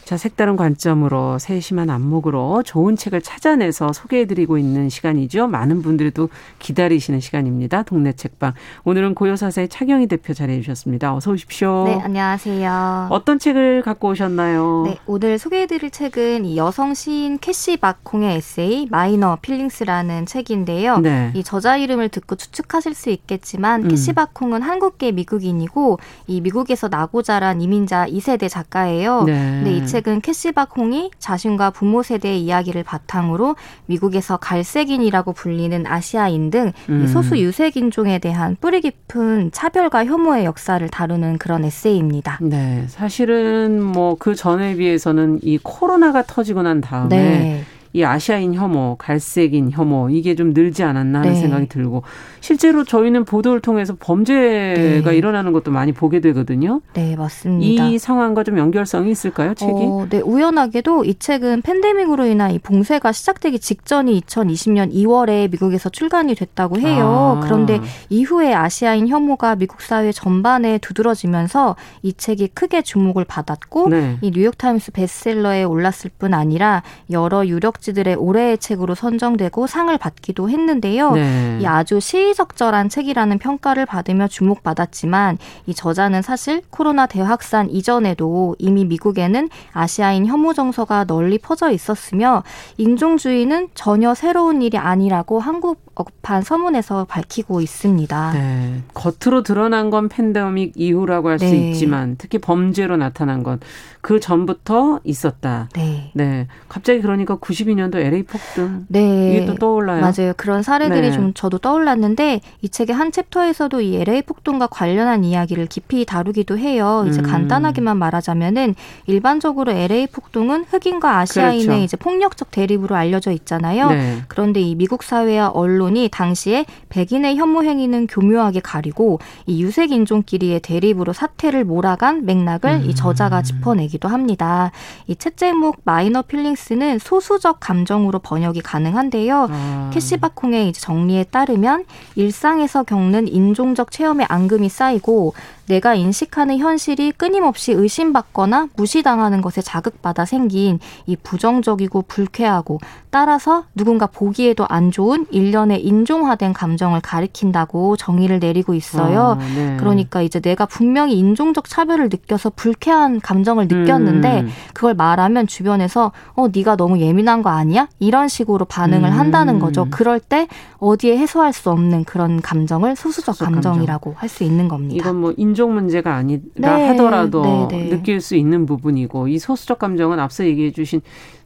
[0.06, 5.48] 자, 색다른 관점으로 세심한 안목으로 좋은 책을 찾아내서 소개해드리고 있는 시간이죠.
[5.48, 6.28] 많은 분들이 또
[6.60, 7.82] 기다리시는 시간입니다.
[7.82, 8.52] 동네 책방.
[8.84, 11.12] 오늘은 고요사사의 차경희 대표 자리해 주셨습니다.
[11.12, 11.86] 어서 오십시오.
[11.88, 13.08] 네, 안녕하세요.
[13.10, 14.84] 어떤 책을 갖고 오셨나요?
[14.86, 20.98] 네, 오늘 소개해드릴 책은 이 여성 시인 캐시 박 홍의 에세이 Minor Feelings라는 책인데요.
[20.98, 21.32] 네.
[21.34, 23.88] 이 저자 이름을 듣고 추측하실 수 있겠지만 음.
[23.88, 25.98] 캐시 박 홍은 한국계 미국인이고
[26.28, 29.24] 이 미국에서 나고 자란 이민자 2세대 작가예요.
[29.24, 29.32] 네.
[29.64, 36.50] 근데 이 책은 캐시 박 홍이 자신과 부모 세대의 이야기를 바탕으로 미국에서 갈색인이라고 불리는 아시아인
[36.50, 37.06] 등 음.
[37.06, 42.38] 소수 유색인종에 대한 뿌리 깊은 차별과 혐오의 역사를 다루는 그런 에세이입니다.
[42.42, 47.64] 네, 사실은 뭐 그 전에 비해서는 이 코로나가 터지고 난 다음에 네.
[47.96, 51.40] 이 아시아인 혐오, 갈색인 혐오 이게 좀 늘지 않았나 하는 네.
[51.40, 52.02] 생각이 들고
[52.40, 55.16] 실제로 저희는 보도를 통해서 범죄가 네.
[55.16, 56.82] 일어나는 것도 많이 보게 되거든요.
[56.92, 57.86] 네, 맞습니다.
[57.86, 59.72] 이 상황과 좀 연결성이 있을까요, 책이?
[59.72, 66.34] 어, 네, 우연하게도 이 책은 팬데믹으로 인한 이 봉쇄가 시작되기 직전이 2020년 2월에 미국에서 출간이
[66.34, 67.38] 됐다고 해요.
[67.38, 67.46] 아.
[67.46, 67.80] 그런데
[68.10, 74.18] 이후에 아시아인 혐오가 미국 사회 전반에 두드러지면서 이 책이 크게 주목을 받았고 네.
[74.20, 81.12] 이 뉴욕타임스 베스트셀러에 올랐을 뿐 아니라 여러 유력 지들의 올해의 책으로 선정되고 상을 받기도 했는데요.
[81.12, 81.58] 네.
[81.60, 89.48] 이 아주 시의적절한 책이라는 평가를 받으며 주목받았지만 이 저자는 사실 코로나 대확산 이전에도 이미 미국에는
[89.72, 92.42] 아시아인 혐오 정서가 널리 퍼져 있었으며
[92.76, 98.32] 인종주의는 전혀 새로운 일이 아니라고 한국 억판 서문에서 밝히고 있습니다.
[98.32, 98.82] 네.
[98.94, 101.70] 겉으로 드러난 건 팬데믹 이후라고 할수 네.
[101.70, 103.58] 있지만 특히 범죄로 나타난 건
[104.06, 105.68] 그 전부터 있었다.
[105.74, 106.12] 네.
[106.14, 106.46] 네.
[106.68, 108.86] 갑자기 그러니까 92년도 LA 폭등.
[108.86, 109.32] 네.
[109.34, 110.00] 이게 또 떠올라요.
[110.00, 110.32] 맞아요.
[110.36, 111.10] 그런 사례들이 네.
[111.10, 117.04] 좀 저도 떠올랐는데 이 책의 한 챕터에서도 이 LA 폭동과 관련한 이야기를 깊이 다루기도 해요.
[117.08, 117.26] 이제 음.
[117.26, 118.76] 간단하게만 말하자면은
[119.08, 121.82] 일반적으로 LA 폭동은 흑인과 아시아인의 그렇죠.
[121.82, 123.90] 이제 폭력적 대립으로 알려져 있잖아요.
[123.90, 124.22] 네.
[124.28, 130.60] 그런데 이 미국 사회와 언론 언론이 당시에 백인의 혐오 행위는 교묘하게 가리고 이 유색 인종끼리의
[130.60, 132.90] 대립으로 사태를 몰아간 맥락을 음.
[132.90, 134.72] 이 저자가 짚어내기도 합니다.
[135.06, 139.48] 이 책 제목 Minor Feelings는 소수적 감정으로 번역이 가능한데요.
[139.50, 139.90] 아.
[139.92, 141.84] 캐시 박 홍의 이제 정리에 따르면
[142.14, 145.34] 일상에서 겪는 인종적 체험의 앙금이 쌓이고
[145.66, 152.78] 내가 인식하는 현실이 끊임없이 의심받거나 무시당하는 것에 자극받아 생긴 이 부정적이고 불쾌하고
[153.16, 159.38] 따라서 누군가 보기에도 안 좋은 일련의 인종화된 감정을 가리킨다고 정의를 내리고 있어요.
[159.40, 159.78] 아, 네.
[159.80, 164.48] 그러니까 이제 내가 분명히 인종적 차별을 느껴서 불쾌한 감정을 느꼈는데 음.
[164.74, 167.88] 그걸 말하면 주변에서 어 네가 너무 예민한 거 아니야?
[168.00, 169.18] 이런 식으로 반응을 음.
[169.18, 169.86] 한다는 거죠.
[169.90, 170.46] 그럴 때
[170.76, 174.94] 어디에 해소할 수 없는 그런 감정을 소수적, 소수적 감정이라고 할수 있는 겁니다.
[174.94, 176.88] 이건 뭐 인종 문제가 아니라 네.
[176.88, 177.88] 하더라도 네, 네.
[177.88, 181.00] 느낄 수 있는 부분이고 이 소수적 감정은 앞서 얘기해 주신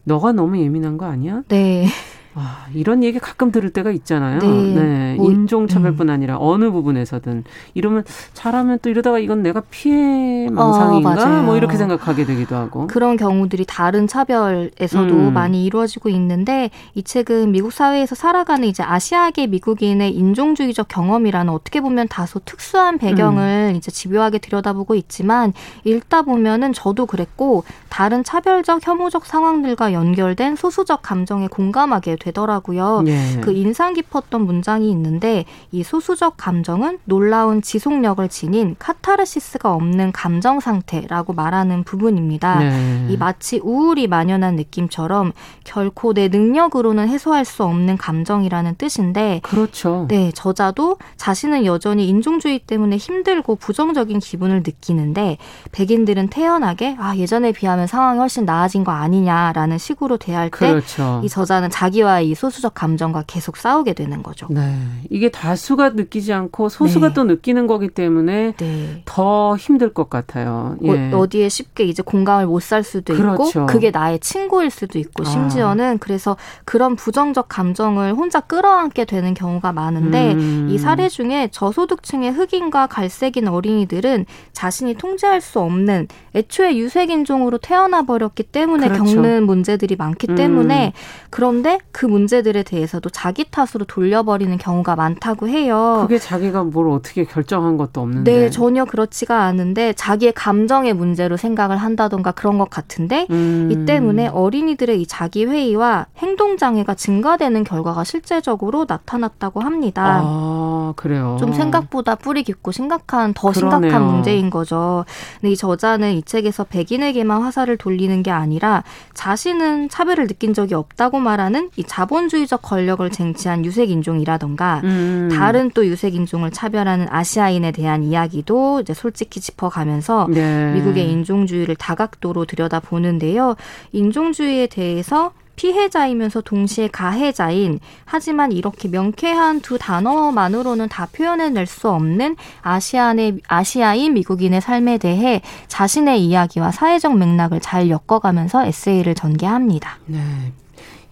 [0.04, 1.42] 너가 너무 예민한 거 아니야?
[1.48, 1.86] 네.
[2.34, 4.38] 아, 이런 얘기 가끔 들을 때가 있잖아요.
[4.38, 4.74] 네.
[4.74, 5.14] 네.
[5.16, 6.14] 뭐, 인종차별뿐 음.
[6.14, 8.04] 아니라 어느 부분에서든 이러면
[8.34, 11.40] 잘하면 또 이러다가 이건 내가 피해 망상인가?
[11.40, 12.86] 어, 뭐 이렇게 생각하게 되기도 하고.
[12.86, 15.32] 그런 경우들이 다른 차별에서도 음.
[15.32, 22.06] 많이 이루어지고 있는데 이 책은 미국 사회에서 살아가는 이제 아시아계 미국인의 인종주의적 경험이라는 어떻게 보면
[22.06, 23.76] 다소 특수한 배경을 음.
[23.76, 25.52] 이제 집요하게 들여다보고 있지만
[25.84, 33.02] 읽다 보면은 저도 그랬고 다른 차별적 혐오적 상황들과 연결된 소수적 감정에 공감하게 되더라고요.
[33.06, 33.40] 예.
[33.40, 41.32] 그 인상 깊었던 문장이 있는데 이 소수적 감정은 놀라운 지속력을 지닌 카타르시스가 없는 감정 상태라고
[41.32, 42.62] 말하는 부분입니다.
[42.62, 43.12] 예.
[43.12, 45.32] 이 마치 우울이 만연한 느낌처럼
[45.64, 50.06] 결코 내 능력으로는 해소할 수 없는 감정이라는 뜻인데 그렇죠.
[50.08, 55.38] 네, 저자도 자신은 여전히 인종주의 때문에 힘들고 부정적인 기분을 느끼는데
[55.72, 61.22] 백인들은 태연하게 아 예전에 비하면 상황이 훨씬 나아진 거 아니냐라는 식으로 대할 때이 그렇죠.
[61.28, 64.46] 저자는 자기와 자기와 이 소수적 감정과 계속 싸우게 되는 거죠.
[64.50, 64.74] 네.
[65.08, 67.14] 이게 다수가 느끼지 않고 소수가 네.
[67.14, 69.02] 또 느끼는 거기 때문에 네.
[69.04, 70.76] 더 힘들 것 같아요.
[70.82, 71.12] 어, 예.
[71.12, 73.48] 어, 디에 쉽게 이제 공감을 못 살 수도 그렇죠.
[73.62, 75.96] 있고 그게 나의 친구일 수도 있고 심지어는 아.
[75.98, 76.36] 그래서
[76.66, 80.68] 그런 부정적 감정을 혼자 끌어안게 되는 경우가 많은데 음.
[80.70, 88.42] 이 사례 중에 저소득층의 흑인과 갈색인 어린이들은 자신이 통제할 수 없는 애초에 유색인종으로 태어나 버렸기
[88.42, 89.04] 때문에 그렇죠.
[89.04, 91.26] 겪는 문제들이 많기 때문에 음.
[91.30, 95.98] 그런데 그 문제들에 대해서도 자기 탓으로 돌려버리는 경우가 많다고 해요.
[96.00, 98.32] 그게 자기가 뭘 어떻게 결정한 것도 없는데.
[98.32, 103.68] 네, 전혀 그렇지가 않은데 자기의 감정의 문제로 생각을 한다던가 그런 것 같은데 음.
[103.70, 110.22] 이 때문에 어린이들의 이 자기 회의와 행동 장애가 증가되는 결과가 실제적으로 나타났다고 합니다.
[110.24, 111.36] 아, 그래요.
[111.38, 113.80] 좀 생각보다 뿌리 깊고 심각한 더 그러네요.
[113.80, 115.04] 심각한 문제인 거죠.
[115.40, 118.82] 근데 이 저자는 이 책에서 백인에게만 화살을 돌리는 게 아니라
[119.14, 125.28] 자신은 차별을 느낀 적이 없다고 말하는 이 자본주의적 권력을 쟁취한 유색 인종이라던가 음.
[125.32, 130.72] 다른 또 유색 인종을 차별하는 아시아인에 대한 이야기도 이제 솔직히 짚어가면서 네.
[130.74, 133.56] 미국의 인종주의를 다각도로 들여다보는데요.
[133.92, 143.40] 인종주의에 대해서 피해자이면서 동시에 가해자인 하지만 이렇게 명쾌한 두 단어만으로는 다 표현해낼 수 없는 아시안의
[143.46, 149.98] 아시아인 미국인의 삶에 대해 자신의 이야기와 사회적 맥락을 잘 엮어가면서 에세이를 전개합니다.
[150.06, 150.18] 네.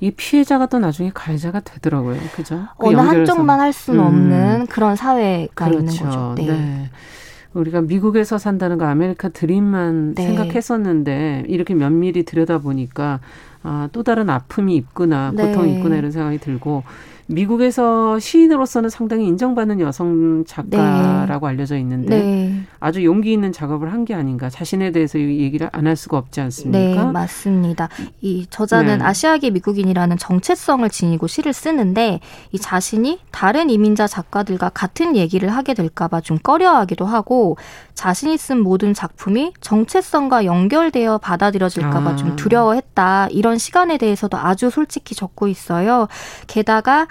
[0.01, 2.19] 이 피해자가 또 나중에 가해자가 되더라고요.
[2.35, 2.69] 그죠?
[2.79, 4.07] 그 어느 한쪽만 할 수는 음.
[4.07, 5.79] 없는 그런 사회가 그렇죠.
[5.79, 6.35] 있는 거죠.
[6.39, 6.47] 네.
[6.47, 6.91] 네.
[7.53, 10.23] 우리가 미국에서 산다는 거 아메리카 드림만 네.
[10.23, 13.21] 생각했었는데 이렇게 면밀히 들여다보니까
[13.63, 15.47] 아, 또 다른 아픔이 있구나, 네.
[15.47, 16.85] 고통이 있구나 이런 생각이 들고
[17.29, 21.51] 미국에서 시인으로서는 상당히 인정받는 여성 작가라고 네.
[21.53, 22.61] 알려져 있는데 네.
[22.81, 27.05] 아주 용기 있는 작업을 한 게 아닌가 자신에 대해서 얘기를 안 할 수가 없지 않습니까?
[27.05, 27.89] 네, 맞습니다.
[28.23, 29.05] 이 저자는 네.
[29.05, 32.21] 아시아계 미국인이라는 정체성을 지니고 시를 쓰는데
[32.53, 37.57] 이 자신이 다른 이민자 작가들과 같은 얘기를 하게 될까봐 좀 꺼려하기도 하고
[37.95, 42.17] 자신이 쓴 모든 작품이 정체성과 연결되어 받아들여질까봐 아.
[42.17, 46.07] 좀 두려워했다 이런 시간에 대해서도 아주 솔직히 적고 있어요.
[46.47, 47.09] 게다가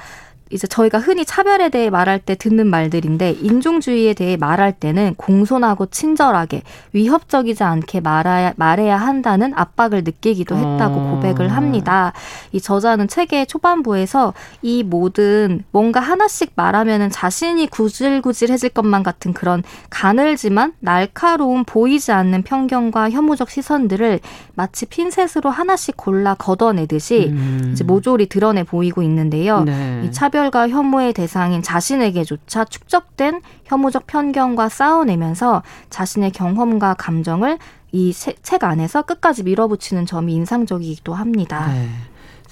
[0.50, 6.62] 이제 저희가 흔히 차별에 대해 말할 때 듣는 말들인데 인종주의에 대해 말할 때는 공손하고 친절하게
[6.94, 11.12] 위협적이지 않게 말해야, 말해야 한다는 압박을 느끼기도 했다고 어.
[11.12, 12.14] 고백을 합니다.
[12.52, 20.74] 이 저자는 책의 초반부에서 이 모든 뭔가 하나씩 말하면은 자신이 구질구질해질 것만 같은 그런 가늘지만
[20.80, 24.20] 날카로운 보이지 않는 편견과 혐오적 시선들을
[24.56, 27.70] 마치 핀셋으로 하나씩 골라 걷어내듯이 음.
[27.72, 29.64] 이제 모조리 드러내 보이고 있는데요.
[29.64, 30.04] 네.
[30.06, 37.58] 이 차별 차별과 혐오의 대상인 자신에게조차 축적된 혐오적 편견과 싸워내면서 자신의 경험과 감정을
[37.92, 41.68] 이 책 안에서 끝까지 밀어붙이는 점이 인상적이기도 합니다.
[41.74, 41.90] 네.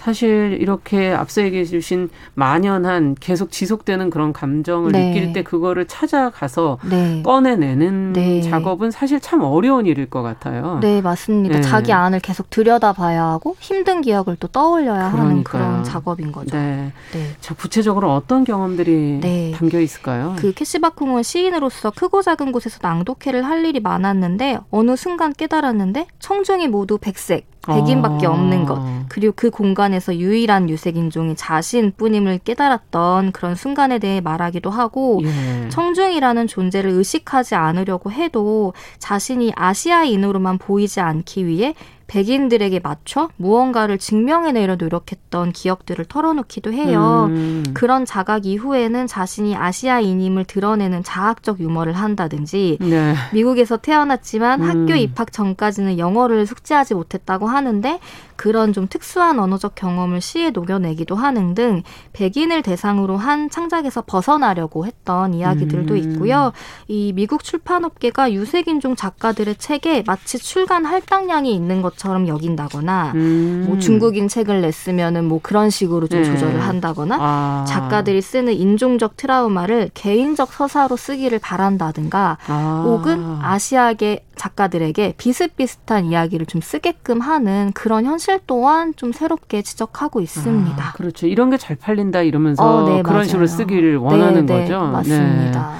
[0.05, 5.07] 사실 이렇게 앞서 얘기해 주신 만연한 계속 지속되는 그런 감정을 네.
[5.07, 7.23] 느낄 때 그거를 찾아가서 네.
[7.23, 8.41] 꺼내내는 네.
[8.43, 10.77] 작업은 사실 참 어려운 일일 것 같아요.
[10.79, 11.55] 네, 맞습니다.
[11.55, 11.61] 네.
[11.63, 15.23] 자기 안을 계속 들여다봐야 하고 힘든 기억을 또 떠올려야 그러니까요.
[15.23, 16.55] 하는 그런 작업인 거죠.
[16.55, 16.91] 네.
[17.11, 17.27] 네.
[17.41, 19.53] 자, 구체적으로 어떤 경험들이 네.
[19.55, 20.35] 담겨 있을까요?
[20.37, 26.99] 그 캐시바쿵은 시인으로서 크고 작은 곳에서 낭독회를 할 일이 많았는데 어느 순간 깨달았는데 청중이 모두
[26.99, 28.31] 백색, 백인밖에 아.
[28.31, 35.21] 없는 것 그리고 그 공간에서 유일한 유색 인종이 자신뿐임을 깨달았던 그런 순간에 대해 말하기도 하고
[35.23, 35.69] 예.
[35.69, 41.75] 청중이라는 존재를 의식하지 않으려고 해도 자신이 아시아인으로만 보이지 않기 위해
[42.07, 47.27] 백인들에게 맞춰 무언가를 증명해내려 노력했던 기억들을 털어놓기도 해요.
[47.29, 47.63] 음.
[47.73, 53.15] 그런 자각 이후에는 자신이 아시아인임을 드러내는 자학적 유머를 한다든지 네.
[53.33, 54.69] 미국에서 태어났지만 음.
[54.69, 57.99] 학교 입학 전까지는 영어를 숙지하지 못했다고 하는데
[58.35, 61.83] 그런 좀 특수한 언어적 경험을 시에 녹여내기도 하는 등
[62.13, 65.97] 백인을 대상으로 한 창작에서 벗어나려고 했던 이야기들도 음.
[65.97, 66.51] 있고요.
[66.87, 73.65] 이 미국 출판업계가 유색인종 작가들의 책에 마치 출간 할당량이 있는 것 처럼 여긴다거나 음.
[73.67, 76.25] 뭐 중국인 책을 냈으면은 뭐 그런 식으로 좀 네.
[76.25, 77.65] 조절을 한다거나 아.
[77.67, 82.83] 작가들이 쓰는 인종적 트라우마를 개인적 서사로 쓰기를 바란다든가 아.
[82.85, 90.83] 혹은 아시아계 작가들에게 비슷비슷한 이야기를 좀 쓰게끔 하는 그런 현실 또한 좀 새롭게 지적하고 있습니다.
[90.83, 91.27] 아, 그렇죠.
[91.27, 93.23] 이런 게 잘 팔린다 이러면서 어, 네, 그런 맞아요.
[93.27, 94.85] 식으로 쓰기를 원하는 네, 네 거죠.
[94.85, 95.71] 네, 맞습니다.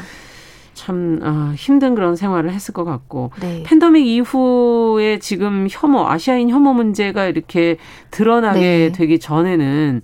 [0.75, 3.63] 참 아, 힘든 그런 생활을 했을 것 같고 네.
[3.65, 7.77] 팬데믹 이후에 지금 혐오 아시아인 혐오 문제가 이렇게
[8.11, 8.91] 드러나게 네.
[8.91, 10.01] 되기 전에는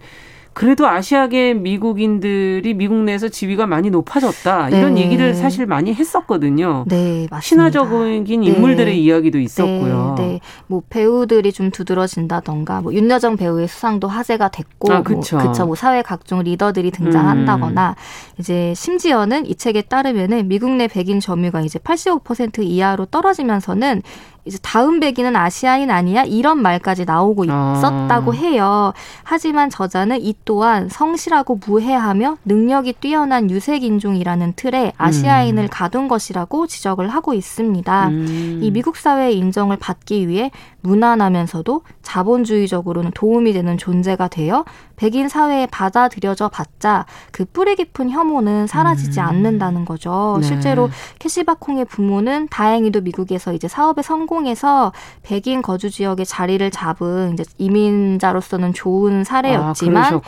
[0.54, 5.02] 그래도 아시아계 미국인들이 미국 내에서 지위가 많이 높아졌다 이런 네.
[5.02, 6.84] 얘기를 사실 많이 했었거든요.
[6.88, 7.40] 네, 맞습니다.
[7.42, 8.48] 신화적인 네.
[8.48, 10.16] 인물들의 이야기도 있었고요.
[10.18, 15.38] 네, 네, 뭐 배우들이 좀 두드러진다던가, 뭐 윤여정 배우의 수상도 화제가 됐고, 아, 그렇죠.
[15.38, 18.40] 뭐, 그쵸, 뭐 사회 각종 리더들이 등장한다거나, 음.
[18.40, 24.02] 이제 심지어는 이 책에 따르면은 미국 내 백인 점유가 이제 85% 이하로 떨어지면서는
[24.46, 27.76] 이제 다음 백인은 아시아인 아니야 이런 말까지 나오고 아.
[27.78, 28.36] 있었다고 아.
[28.36, 28.94] 해요.
[29.24, 35.68] 하지만 저자는 이 또한 성실하고 무해하며 능력이 뛰어난 유색 인종이라는 틀에 아시아인을 음.
[35.70, 38.08] 가둔 것이라고 지적을 하고 있습니다.
[38.08, 38.60] 음.
[38.64, 44.66] 이 미국 사회의 인정을 받기 위해 무난하면서도 자본주의적으로는 도움이 되는 존재가 되어
[44.96, 49.26] 백인 사회에 받아들여져 봤자 그 뿌리 깊은 혐오는 사라지지 음.
[49.26, 50.38] 않는다는 거죠.
[50.42, 50.48] 네.
[50.48, 50.90] 실제로
[51.20, 54.92] 캐시바콩의 부모는 다행히도 미국에서 이제 사업에 성공 해서
[55.24, 60.22] 백인 거주 지역에 자리를 잡은 이제 이민자로서는 좋은 사례였지만 아,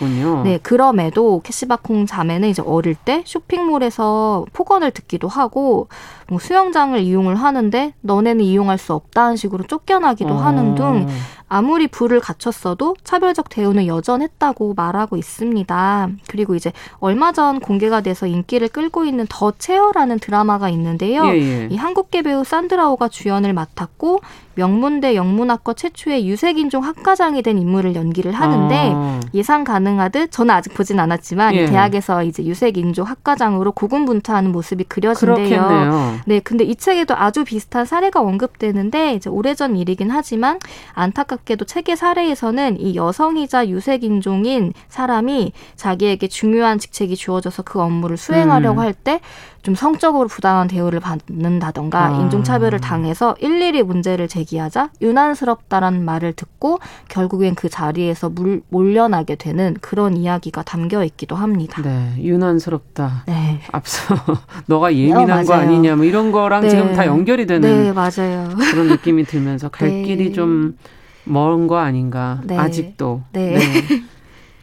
[0.43, 5.87] 네, 그럼에도 캐시바콩 자매는 이제 어릴 때 쇼핑몰에서 폭언을 듣기도 하고
[6.27, 10.37] 뭐 수영장을 이용을 하는데 너네는 이용할 수 없다는 식으로 쫓겨나기도 어.
[10.37, 11.07] 하는 등
[11.47, 16.09] 아무리 불을 갖췄어도 차별적 대우는 여전했다고 말하고 있습니다.
[16.27, 21.25] 그리고 이제 얼마 전 공개가 돼서 인기를 끌고 있는 더 체어라는 드라마가 있는데요.
[21.27, 21.67] 예, 예.
[21.69, 24.21] 이 한국계 배우 산드라오가 주연을 맡았고
[24.55, 29.19] 명문대 영문학과 최초의 유색인종 학과장이 된 인물을 연기를 하는데 아.
[29.33, 31.65] 예상 가능하듯 저는 아직 보진 않았지만 예.
[31.65, 35.35] 대학에서 이제 유색인종 학과장으로 고군분투하는 모습이 그려진대요.
[35.35, 36.19] 그렇겠네요.
[36.25, 40.59] 네, 근데 이 책에도 아주 비슷한 사례가 언급되는데 이제 오래전 일이긴 하지만
[40.93, 48.17] 안타깝 안타깝게도 책의 사례에서는 이 여성이자 유색 인종인 사람이 자기에게 중요한 직책이 주어져서 그 업무를
[48.17, 48.85] 수행하려고 음.
[48.85, 49.19] 할때
[49.63, 52.21] 좀 성적으로 부당한 대우를 받는다던가 아.
[52.21, 60.15] 인종차별을 당해서 일일이 문제를 제기하자 유난스럽다라는 말을 듣고 결국엔 그 자리에서 물, 몰려나게 되는 그런
[60.17, 61.81] 이야기가 담겨 있기도 합니다.
[61.81, 63.23] 네, 유난스럽다.
[63.27, 63.61] 네.
[63.71, 64.15] 앞서
[64.67, 66.69] 너가 예민한 어, 거 아니냐 뭐 이런 거랑 네.
[66.69, 68.49] 지금 다 연결이 되는 네, 맞아요.
[68.71, 70.03] 그런 느낌이 들면서 갈 네.
[70.03, 70.77] 길이 좀
[71.25, 72.57] 먼 거 아닌가 네.
[72.57, 73.21] 아직도.
[73.31, 73.57] 네.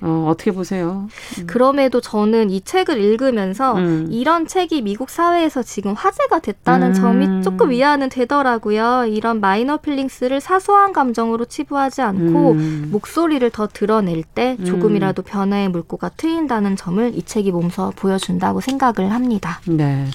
[0.01, 0.09] 네.
[0.09, 1.09] 어, 어떻게 보세요?
[1.39, 1.47] 음.
[1.47, 4.09] 그럼에도 저는 이 책을 읽으면서 음.
[4.11, 6.95] 이런 책이 미국 사회에서 지금 화제가 됐다는 음.
[6.95, 9.07] 점이 조금 위안은 되더라고요.
[9.07, 12.89] 이런 Minor Feelings를 사소한 감정으로 치부하지 않고 음.
[12.91, 14.65] 목소리를 더 드러낼 때 음.
[14.65, 19.61] 조금이라도 변화의 물꼬가 트인다는 점을 이 책이 몸소 보여준다고 생각을 합니다.
[19.67, 20.07] 네.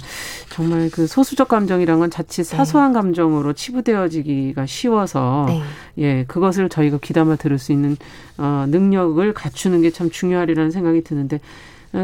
[0.49, 2.55] 정말 그 소수적 감정이란 건 자칫 네.
[2.55, 2.99] 사소한 네.
[2.99, 5.61] 감정으로 치부되어지기가 쉬워서 네.
[5.97, 7.97] 예, 그것을 저희가 귀담아 들을 수 있는
[8.37, 11.41] 어, 능력을 갖추는 게 참 중요하리라는 생각이 드는데 어,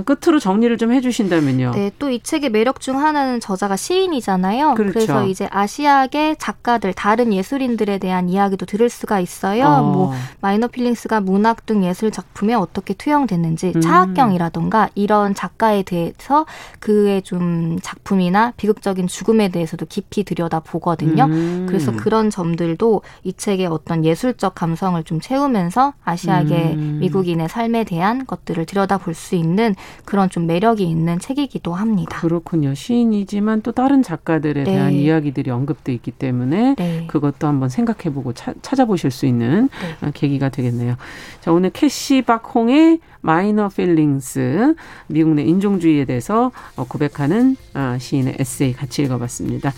[0.06, 1.72] 끝으로 정리를 좀 해주신다면요.
[1.72, 4.74] 네, 또 이 책의 매력 중 하나는 저자가 시인이잖아요.
[4.76, 4.94] 그렇죠.
[4.94, 9.66] 그래서 이제 아시아계 작가들, 다른 예술인들에 대한 이야기도 들을 수가 있어요.
[9.66, 9.82] 어.
[9.84, 13.82] 뭐 Minor Feelings가 문학 등 예술 작품에 어떻게 투영됐는지, 음.
[13.82, 16.46] 차학경이라던가 이런 작가에 대해서
[16.80, 21.26] 그의 좀 작품이나 비극적인 죽음에 대해서도 깊이 들여다 보거든요.
[21.26, 21.66] 음.
[21.68, 26.98] 그래서 그런 점들도 이 책의 어떤 예술적 감성을 좀 채우면서 아시아계 음.
[27.02, 29.71] 미국인의 삶에 대한 것들을 들여다 볼 수 있는
[30.06, 32.20] 그런 좀 매력이 있는 책이기도 합니다.
[32.20, 32.74] 그렇군요.
[32.74, 34.72] 시인이지만 또 다른 작가들에 네.
[34.72, 37.08] 대한 이야기들이 언급돼 있기 때문에 네.
[37.08, 39.70] 그것도 한번 생각해보고 차, 찾아보실 수 있는
[40.02, 40.08] 네.
[40.08, 40.96] 어, 계기가 되겠네요.
[41.42, 44.76] 자 오늘 캐시 박홍의 Minor Feelings
[45.08, 49.74] 미국 내 인종주의에 대해서 어, 고백하는 어, 시인의 에세이 같이 읽어봤습니다.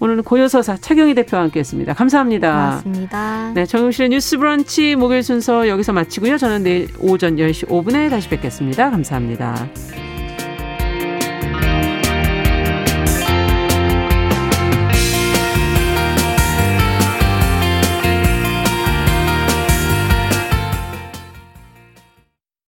[0.00, 1.94] 오늘은 고요서사 차경희 대표와 함께했습니다.
[1.94, 2.52] 감사합니다.
[2.82, 3.52] 고맙습니다.
[3.54, 6.38] 네, 정용실의 뉴스 브런치 목요일 순서 여기서 마치고요.
[6.38, 8.90] 저는 내일 오전 10시 5분에 다시 뵙겠습니다.
[8.90, 9.68] 감사합니다.